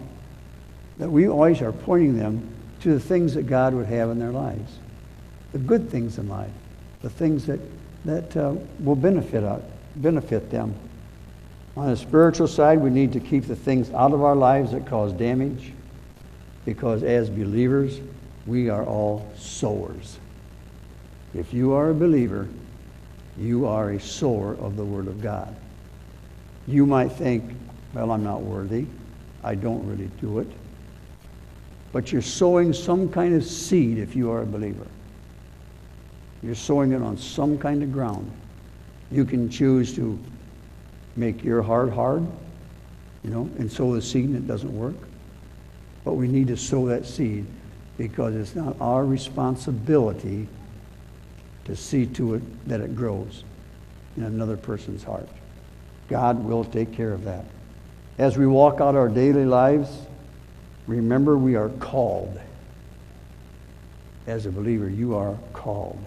that 0.98 1.10
we 1.10 1.28
always 1.28 1.60
are 1.62 1.72
pointing 1.72 2.16
them 2.16 2.48
to 2.80 2.92
the 2.92 3.00
things 3.00 3.34
that 3.34 3.46
God 3.46 3.74
would 3.74 3.86
have 3.86 4.10
in 4.10 4.18
their 4.18 4.30
lives, 4.30 4.78
the 5.52 5.58
good 5.58 5.90
things 5.90 6.18
in 6.18 6.28
life, 6.28 6.50
the 7.02 7.10
things 7.10 7.46
that, 7.46 7.60
that 8.04 8.36
uh, 8.36 8.54
will 8.80 8.96
benefit, 8.96 9.42
us, 9.42 9.62
benefit 9.96 10.50
them. 10.50 10.74
On 11.76 11.88
the 11.88 11.96
spiritual 11.96 12.48
side, 12.48 12.80
we 12.80 12.90
need 12.90 13.12
to 13.12 13.20
keep 13.20 13.46
the 13.46 13.56
things 13.56 13.90
out 13.92 14.12
of 14.12 14.22
our 14.22 14.34
lives 14.34 14.72
that 14.72 14.86
cause 14.86 15.12
damage 15.12 15.72
because 16.64 17.02
as 17.02 17.30
believers, 17.30 18.00
we 18.46 18.68
are 18.68 18.84
all 18.84 19.30
sowers. 19.36 20.18
If 21.34 21.54
you 21.54 21.72
are 21.72 21.90
a 21.90 21.94
believer, 21.94 22.48
you 23.38 23.66
are 23.66 23.90
a 23.90 24.00
sower 24.00 24.54
of 24.56 24.76
the 24.76 24.84
Word 24.84 25.06
of 25.06 25.22
God. 25.22 25.54
You 26.66 26.86
might 26.86 27.12
think, 27.12 27.44
well, 27.94 28.10
I'm 28.10 28.24
not 28.24 28.42
worthy. 28.42 28.86
I 29.42 29.54
don't 29.54 29.86
really 29.86 30.10
do 30.20 30.40
it. 30.40 30.48
But 31.92 32.12
you're 32.12 32.22
sowing 32.22 32.72
some 32.72 33.08
kind 33.08 33.34
of 33.34 33.44
seed 33.44 33.98
if 33.98 34.14
you 34.14 34.30
are 34.30 34.42
a 34.42 34.46
believer. 34.46 34.86
You're 36.42 36.54
sowing 36.54 36.92
it 36.92 37.02
on 37.02 37.16
some 37.16 37.58
kind 37.58 37.82
of 37.82 37.92
ground. 37.92 38.30
You 39.10 39.24
can 39.24 39.48
choose 39.50 39.94
to 39.96 40.18
make 41.16 41.44
your 41.44 41.62
heart 41.62 41.92
hard, 41.92 42.26
you 43.22 43.30
know, 43.30 43.50
and 43.58 43.70
sow 43.70 43.94
the 43.94 44.02
seed 44.02 44.26
and 44.26 44.36
it 44.36 44.46
doesn't 44.46 44.76
work. 44.76 44.96
But 46.04 46.14
we 46.14 46.28
need 46.28 46.48
to 46.48 46.56
sow 46.56 46.86
that 46.86 47.06
seed 47.06 47.46
because 47.98 48.34
it's 48.34 48.54
not 48.54 48.76
our 48.80 49.04
responsibility 49.04 50.48
to 51.66 51.76
see 51.76 52.06
to 52.06 52.34
it 52.34 52.68
that 52.68 52.80
it 52.80 52.96
grows 52.96 53.44
in 54.16 54.24
another 54.24 54.56
person's 54.56 55.02
heart. 55.02 55.28
God 56.08 56.42
will 56.44 56.64
take 56.64 56.92
care 56.92 57.12
of 57.12 57.24
that. 57.24 57.44
As 58.18 58.36
we 58.36 58.46
walk 58.46 58.80
out 58.80 58.94
our 58.94 59.08
daily 59.08 59.44
lives, 59.44 59.90
remember 60.86 61.36
we 61.36 61.54
are 61.54 61.68
called. 61.68 62.40
As 64.26 64.46
a 64.46 64.50
believer, 64.50 64.88
you 64.88 65.16
are 65.16 65.36
called. 65.52 66.04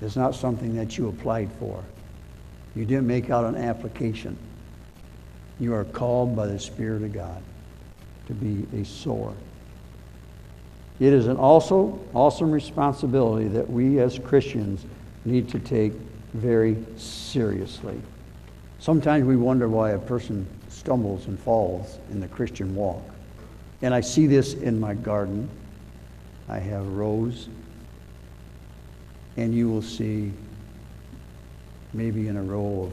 It's 0.00 0.16
not 0.16 0.34
something 0.34 0.74
that 0.76 0.98
you 0.98 1.08
applied 1.08 1.50
for. 1.58 1.82
You 2.74 2.84
didn't 2.84 3.06
make 3.06 3.30
out 3.30 3.44
an 3.44 3.56
application. 3.56 4.36
You 5.60 5.74
are 5.74 5.84
called 5.84 6.34
by 6.34 6.46
the 6.46 6.58
Spirit 6.58 7.02
of 7.02 7.12
God 7.12 7.42
to 8.26 8.34
be 8.34 8.66
a 8.78 8.84
sower. 8.84 9.32
It 11.00 11.12
is 11.12 11.26
an 11.26 11.36
also 11.36 11.98
awesome 12.14 12.50
responsibility 12.50 13.48
that 13.48 13.68
we 13.68 14.00
as 14.00 14.18
Christians 14.18 14.84
need 15.24 15.48
to 15.50 15.58
take 15.58 15.92
very 16.34 16.76
seriously. 16.96 18.00
Sometimes 18.78 19.24
we 19.24 19.36
wonder 19.36 19.68
why 19.68 19.90
a 19.90 19.98
person 19.98 20.46
stumbles 20.68 21.26
and 21.26 21.38
falls 21.38 21.98
in 22.10 22.20
the 22.20 22.28
Christian 22.28 22.74
walk. 22.74 23.02
And 23.82 23.94
I 23.94 24.00
see 24.00 24.26
this 24.26 24.54
in 24.54 24.78
my 24.78 24.94
garden. 24.94 25.48
I 26.48 26.58
have 26.58 26.86
rows, 26.86 27.48
and 29.36 29.54
you 29.54 29.68
will 29.68 29.82
see 29.82 30.32
maybe 31.92 32.28
in 32.28 32.36
a 32.36 32.42
row 32.42 32.84
of 32.84 32.92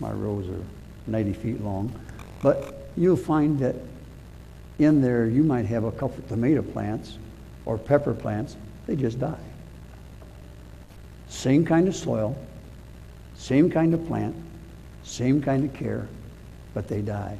my 0.00 0.12
rows 0.12 0.48
are 0.48 0.64
90 1.06 1.32
feet 1.34 1.62
long, 1.62 1.92
but 2.42 2.90
you'll 2.96 3.16
find 3.16 3.58
that 3.58 3.74
in 4.78 5.00
there 5.00 5.26
you 5.26 5.42
might 5.42 5.66
have 5.66 5.84
a 5.84 5.92
couple 5.92 6.22
tomato 6.28 6.62
plants 6.62 7.18
or 7.64 7.76
pepper 7.76 8.14
plants, 8.14 8.56
they 8.86 8.96
just 8.96 9.18
die. 9.18 9.38
Same 11.28 11.64
kind 11.64 11.88
of 11.88 11.94
soil, 11.94 12.36
same 13.34 13.70
kind 13.70 13.92
of 13.92 14.06
plant, 14.06 14.34
same 15.02 15.42
kind 15.42 15.64
of 15.64 15.74
care, 15.74 16.08
but 16.74 16.88
they 16.88 17.02
die. 17.02 17.36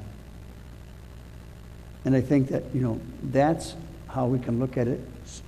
And 2.04 2.14
I 2.14 2.20
think 2.20 2.48
that, 2.48 2.64
you 2.74 2.80
know, 2.80 3.00
that's 3.24 3.74
how 4.08 4.26
we 4.26 4.38
can 4.38 4.58
look 4.58 4.76
at 4.76 4.88
it 4.88 5.00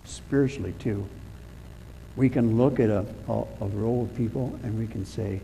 spiritually 0.05 0.75
too. 0.79 1.07
We 2.16 2.29
can 2.29 2.59
look 2.59 2.81
at 2.81 2.90
a, 2.90 3.07
a, 3.29 3.44
a 3.61 3.66
row 3.68 4.03
of 4.03 4.14
people 4.16 4.59
and 4.62 4.79
we 4.79 4.87
can 4.87 5.05
say, 5.07 5.40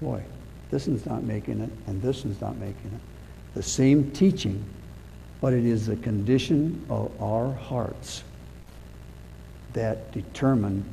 boy, 0.00 0.22
this 0.70 0.86
one's 0.86 1.06
not 1.06 1.22
making 1.22 1.60
it 1.60 1.70
and 1.86 2.00
this 2.02 2.24
one's 2.24 2.40
not 2.40 2.56
making 2.56 2.90
it. 2.94 3.00
The 3.54 3.62
same 3.62 4.10
teaching, 4.12 4.64
but 5.40 5.52
it 5.52 5.64
is 5.64 5.86
the 5.86 5.96
condition 5.96 6.84
of 6.88 7.10
our 7.22 7.52
hearts 7.52 8.24
that 9.72 10.12
determine 10.12 10.84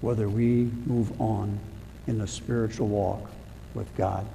whether 0.00 0.28
we 0.28 0.70
move 0.86 1.20
on 1.20 1.58
in 2.06 2.18
the 2.18 2.26
spiritual 2.26 2.88
walk 2.88 3.30
with 3.74 3.94
God. 3.96 4.26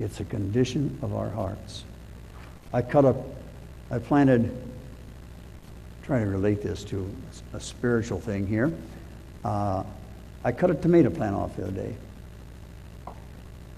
It's 0.00 0.20
a 0.20 0.24
condition 0.24 0.98
of 1.02 1.14
our 1.14 1.30
hearts. 1.30 1.84
I 2.72 2.82
cut 2.82 3.04
up, 3.04 3.16
I 3.90 3.98
planted, 3.98 4.54
trying 6.02 6.24
to 6.24 6.30
relate 6.30 6.62
this 6.62 6.84
to 6.84 7.10
a 7.52 7.60
spiritual 7.60 8.20
thing 8.20 8.46
here. 8.46 8.72
Uh, 9.44 9.84
I 10.44 10.52
cut 10.52 10.70
a 10.70 10.74
tomato 10.74 11.10
plant 11.10 11.34
off 11.34 11.56
the 11.56 11.64
other 11.64 11.72
day. 11.72 11.94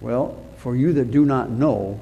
Well, 0.00 0.42
for 0.58 0.76
you 0.76 0.92
that 0.94 1.10
do 1.10 1.24
not 1.24 1.50
know, 1.50 2.00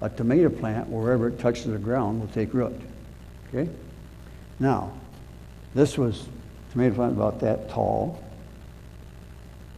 a 0.00 0.08
tomato 0.08 0.48
plant, 0.48 0.88
wherever 0.88 1.28
it 1.28 1.38
touches 1.38 1.66
the 1.66 1.78
ground, 1.78 2.20
will 2.20 2.28
take 2.28 2.52
root. 2.54 2.78
Okay? 3.48 3.70
Now, 4.58 4.92
this 5.74 5.96
was 5.96 6.28
tomato 6.72 6.94
plant 6.94 7.12
about 7.12 7.40
that 7.40 7.70
tall, 7.70 8.22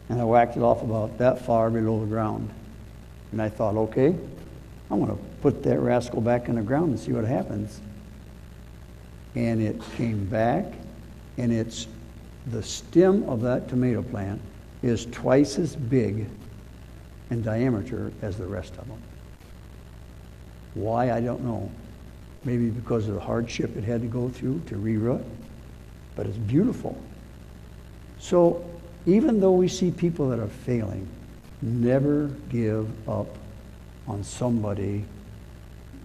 and 0.08 0.20
I 0.20 0.24
whacked 0.24 0.56
it 0.56 0.62
off 0.62 0.82
about 0.82 1.18
that 1.18 1.44
far 1.44 1.70
below 1.70 2.00
the 2.00 2.06
ground. 2.06 2.50
And 3.32 3.42
I 3.42 3.48
thought, 3.48 3.74
okay, 3.76 4.16
I'm 4.90 5.04
going 5.04 5.16
to 5.16 5.22
put 5.40 5.62
that 5.64 5.80
rascal 5.80 6.20
back 6.20 6.48
in 6.48 6.54
the 6.54 6.62
ground 6.62 6.90
and 6.90 7.00
see 7.00 7.12
what 7.12 7.24
happens. 7.24 7.80
and 9.34 9.60
it 9.60 9.80
came 9.96 10.24
back, 10.26 10.64
and 11.38 11.52
it's 11.52 11.88
the 12.46 12.62
stem 12.62 13.28
of 13.28 13.40
that 13.42 13.68
tomato 13.68 14.02
plant 14.02 14.40
is 14.82 15.06
twice 15.06 15.58
as 15.58 15.74
big 15.74 16.26
in 17.30 17.42
diameter 17.42 18.12
as 18.22 18.36
the 18.36 18.46
rest 18.46 18.76
of 18.76 18.86
them. 18.86 19.00
Why, 20.74 21.12
I 21.12 21.20
don't 21.20 21.44
know. 21.44 21.70
Maybe 22.44 22.68
because 22.68 23.08
of 23.08 23.14
the 23.14 23.20
hardship 23.20 23.76
it 23.76 23.84
had 23.84 24.02
to 24.02 24.06
go 24.06 24.28
through 24.28 24.60
to 24.66 24.74
reroot, 24.74 25.24
but 26.14 26.26
it's 26.26 26.36
beautiful. 26.36 27.00
So, 28.18 28.64
even 29.06 29.40
though 29.40 29.52
we 29.52 29.68
see 29.68 29.90
people 29.90 30.28
that 30.28 30.38
are 30.38 30.48
failing, 30.48 31.08
never 31.62 32.28
give 32.50 32.86
up 33.08 33.38
on 34.06 34.22
somebody 34.22 35.04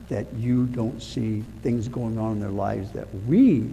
that 0.08 0.34
you 0.36 0.66
don't 0.68 1.02
see 1.02 1.44
things 1.62 1.88
going 1.88 2.18
on 2.18 2.34
in 2.34 2.40
their 2.40 2.50
lives 2.50 2.92
that 2.92 3.08
we 3.26 3.70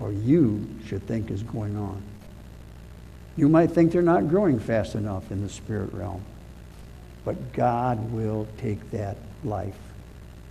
or 0.00 0.12
you 0.12 0.68
should 0.86 1.06
think 1.06 1.30
is 1.30 1.42
going 1.42 1.76
on. 1.76 2.02
You 3.36 3.48
might 3.48 3.70
think 3.70 3.92
they're 3.92 4.02
not 4.02 4.28
growing 4.28 4.58
fast 4.58 4.94
enough 4.94 5.30
in 5.30 5.42
the 5.42 5.48
spirit 5.48 5.92
realm, 5.92 6.22
but 7.24 7.52
God 7.52 8.12
will 8.12 8.46
take 8.58 8.90
that 8.90 9.16
life 9.44 9.78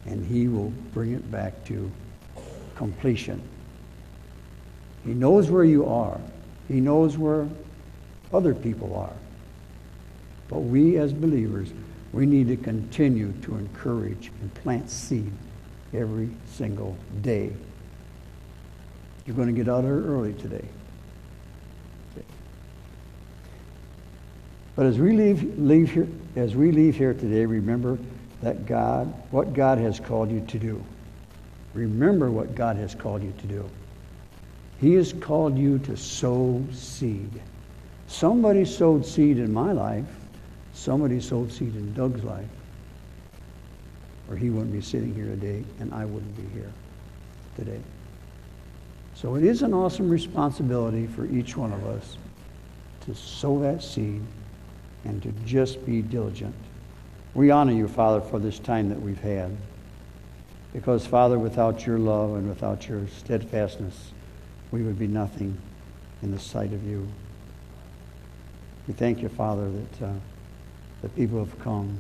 and 0.05 0.25
He 0.25 0.47
will 0.47 0.71
bring 0.93 1.13
it 1.13 1.29
back 1.29 1.65
to 1.65 1.91
completion. 2.75 3.41
He 5.03 5.13
knows 5.13 5.49
where 5.49 5.65
you 5.65 5.85
are, 5.85 6.19
He 6.67 6.79
knows 6.79 7.17
where 7.17 7.47
other 8.33 8.53
people 8.53 8.95
are. 8.95 9.13
But 10.49 10.59
we 10.59 10.97
as 10.97 11.11
believers, 11.11 11.69
we 12.13 12.25
need 12.25 12.47
to 12.47 12.57
continue 12.57 13.33
to 13.43 13.55
encourage 13.55 14.31
and 14.41 14.53
plant 14.53 14.89
seed 14.89 15.31
every 15.93 16.29
single 16.45 16.97
day. 17.21 17.51
You're 19.27 19.35
going 19.35 19.49
to 19.49 19.53
get 19.53 19.69
out 19.69 19.79
of 19.79 19.83
there 19.83 19.99
early 19.99 20.33
today. 20.33 20.65
But 24.77 24.85
as 24.85 24.99
we 24.99 25.11
leave, 25.11 25.57
leave 25.57 25.91
here, 25.91 26.07
as 26.35 26.55
we 26.55 26.71
leave 26.71 26.95
here 26.95 27.13
today, 27.13 27.45
remember 27.45 27.97
that 28.43 28.67
God, 28.67 29.11
what 29.31 29.53
God 29.53 29.79
has 29.79 29.99
called 29.99 30.31
you 30.31 30.39
to 30.41 30.59
do. 30.59 30.83
Remember 31.73 32.29
what 32.29 32.53
God 32.53 32.77
has 32.77 32.93
called 32.93 33.23
you 33.23 33.33
to 33.39 33.47
do. 33.47 33.69
He 34.79 34.93
has 34.93 35.13
called 35.13 35.57
you 35.57 35.79
to 35.79 35.97
sow 35.97 36.63
seed. 36.71 37.41
Somebody 38.05 38.65
sowed 38.65 39.03
seed 39.03 39.39
in 39.39 39.51
my 39.51 39.71
life. 39.71 40.05
Somebody 40.73 41.19
sowed 41.19 41.51
seed 41.51 41.75
in 41.75 41.93
Doug's 41.95 42.23
life. 42.23 42.47
Or 44.29 44.35
he 44.35 44.51
wouldn't 44.51 44.73
be 44.73 44.81
sitting 44.81 45.13
here 45.13 45.25
today, 45.25 45.63
and 45.79 45.91
I 45.91 46.05
wouldn't 46.05 46.35
be 46.37 46.47
here 46.53 46.71
today. 47.55 47.81
So 49.19 49.33
it 49.33 49.43
is 49.43 49.63
an 49.63 49.73
awesome 49.73 50.09
responsibility 50.09 51.07
for 51.07 51.25
each 51.25 51.57
one 51.57 51.73
of 51.73 51.83
us 51.87 52.19
to 53.05 53.15
sow 53.15 53.57
that 53.61 53.81
seed 53.81 54.21
and 55.05 55.23
to 55.23 55.31
just 55.43 55.83
be 55.87 56.03
diligent. 56.03 56.53
We 57.33 57.49
honor 57.49 57.71
you, 57.71 57.87
Father, 57.87 58.21
for 58.21 58.37
this 58.37 58.59
time 58.59 58.89
that 58.89 59.01
we've 59.01 59.19
had. 59.19 59.57
Because, 60.71 61.07
Father, 61.07 61.39
without 61.39 61.83
your 61.83 61.97
love 61.97 62.35
and 62.35 62.47
without 62.47 62.87
your 62.87 63.07
steadfastness, 63.07 64.11
we 64.69 64.83
would 64.83 64.99
be 64.99 65.07
nothing 65.07 65.57
in 66.21 66.29
the 66.29 66.39
sight 66.39 66.71
of 66.71 66.85
you. 66.85 67.07
We 68.87 68.93
thank 68.93 69.23
you, 69.23 69.29
Father, 69.29 69.71
that 69.71 70.05
uh, 70.05 70.13
the 71.01 71.09
people 71.09 71.43
have 71.43 71.57
come. 71.57 71.99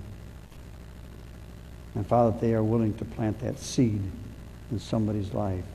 And, 1.95 2.05
Father, 2.05 2.29
that 2.29 2.41
they 2.41 2.53
are 2.53 2.63
willing 2.63 2.93
to 2.93 3.05
plant 3.05 3.39
that 3.39 3.57
seed 3.57 4.03
in 4.69 4.79
somebody's 4.79 5.33
life. 5.33 5.65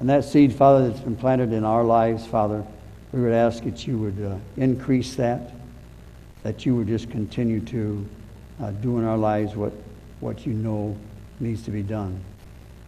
And 0.00 0.08
that 0.08 0.24
seed, 0.24 0.54
Father, 0.54 0.88
that's 0.88 1.00
been 1.00 1.14
planted 1.16 1.52
in 1.52 1.62
our 1.62 1.84
lives, 1.84 2.26
Father, 2.26 2.64
we 3.12 3.20
would 3.20 3.32
ask 3.32 3.62
that 3.64 3.86
you 3.86 3.98
would 3.98 4.24
uh, 4.24 4.36
increase 4.56 5.14
that, 5.16 5.52
that 6.42 6.64
you 6.64 6.74
would 6.74 6.86
just 6.86 7.10
continue 7.10 7.60
to 7.60 8.06
uh, 8.62 8.70
do 8.70 8.98
in 8.98 9.04
our 9.04 9.18
lives 9.18 9.54
what, 9.54 9.72
what 10.20 10.46
you 10.46 10.54
know 10.54 10.96
needs 11.38 11.62
to 11.64 11.70
be 11.70 11.82
done. 11.82 12.18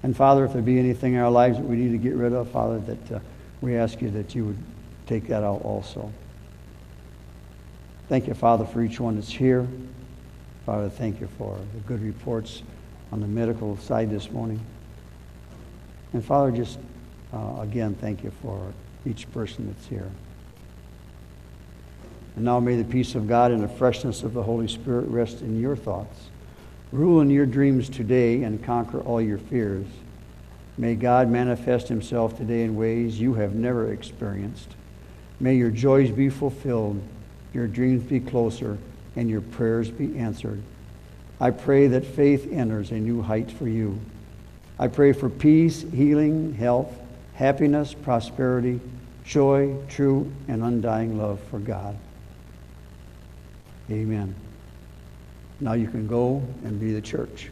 And 0.02 0.16
Father, 0.16 0.46
if 0.46 0.54
there 0.54 0.62
be 0.62 0.78
anything 0.78 1.12
in 1.12 1.20
our 1.20 1.30
lives 1.30 1.58
that 1.58 1.64
we 1.64 1.76
need 1.76 1.92
to 1.92 1.98
get 1.98 2.14
rid 2.14 2.32
of, 2.32 2.50
Father, 2.50 2.78
that 2.80 3.12
uh, 3.12 3.20
we 3.60 3.76
ask 3.76 4.00
you 4.00 4.10
that 4.12 4.34
you 4.34 4.46
would 4.46 4.58
take 5.06 5.28
that 5.28 5.44
out 5.44 5.62
also. 5.62 6.10
Thank 8.08 8.26
you, 8.26 8.34
Father, 8.34 8.64
for 8.64 8.82
each 8.82 8.98
one 8.98 9.16
that's 9.16 9.30
here. 9.30 9.68
Father, 10.64 10.88
thank 10.88 11.20
you 11.20 11.28
for 11.38 11.58
the 11.74 11.80
good 11.80 12.02
reports 12.02 12.62
on 13.10 13.20
the 13.20 13.26
medical 13.26 13.76
side 13.76 14.10
this 14.10 14.30
morning. 14.30 14.64
And 16.12 16.24
Father, 16.24 16.50
just 16.50 16.78
uh, 17.32 17.60
again, 17.60 17.94
thank 17.94 18.22
you 18.22 18.32
for 18.42 18.72
each 19.06 19.30
person 19.32 19.66
that's 19.66 19.86
here. 19.86 20.10
And 22.36 22.44
now 22.44 22.60
may 22.60 22.76
the 22.76 22.84
peace 22.84 23.14
of 23.14 23.28
God 23.28 23.50
and 23.50 23.62
the 23.62 23.68
freshness 23.68 24.22
of 24.22 24.32
the 24.32 24.42
Holy 24.42 24.68
Spirit 24.68 25.08
rest 25.08 25.42
in 25.42 25.60
your 25.60 25.76
thoughts. 25.76 26.28
Rule 26.90 27.20
in 27.20 27.30
your 27.30 27.46
dreams 27.46 27.88
today 27.88 28.42
and 28.42 28.62
conquer 28.62 29.00
all 29.00 29.20
your 29.20 29.38
fears. 29.38 29.86
May 30.78 30.94
God 30.94 31.28
manifest 31.28 31.88
himself 31.88 32.36
today 32.36 32.62
in 32.62 32.76
ways 32.76 33.20
you 33.20 33.34
have 33.34 33.54
never 33.54 33.92
experienced. 33.92 34.68
May 35.40 35.56
your 35.56 35.70
joys 35.70 36.10
be 36.10 36.28
fulfilled, 36.28 37.02
your 37.52 37.66
dreams 37.66 38.02
be 38.02 38.20
closer, 38.20 38.78
and 39.16 39.28
your 39.28 39.40
prayers 39.40 39.90
be 39.90 40.16
answered. 40.16 40.62
I 41.40 41.50
pray 41.50 41.88
that 41.88 42.06
faith 42.06 42.50
enters 42.50 42.90
a 42.90 42.94
new 42.94 43.20
height 43.20 43.50
for 43.50 43.68
you. 43.68 43.98
I 44.78 44.88
pray 44.88 45.12
for 45.12 45.28
peace, 45.28 45.82
healing, 45.82 46.54
health, 46.54 47.01
happiness, 47.34 47.94
prosperity, 47.94 48.80
joy, 49.24 49.76
true 49.88 50.30
and 50.48 50.62
undying 50.62 51.18
love 51.18 51.40
for 51.50 51.58
God. 51.58 51.96
Amen. 53.90 54.34
Now 55.60 55.74
you 55.74 55.88
can 55.88 56.06
go 56.06 56.42
and 56.64 56.80
be 56.80 56.92
the 56.92 57.00
church. 57.00 57.50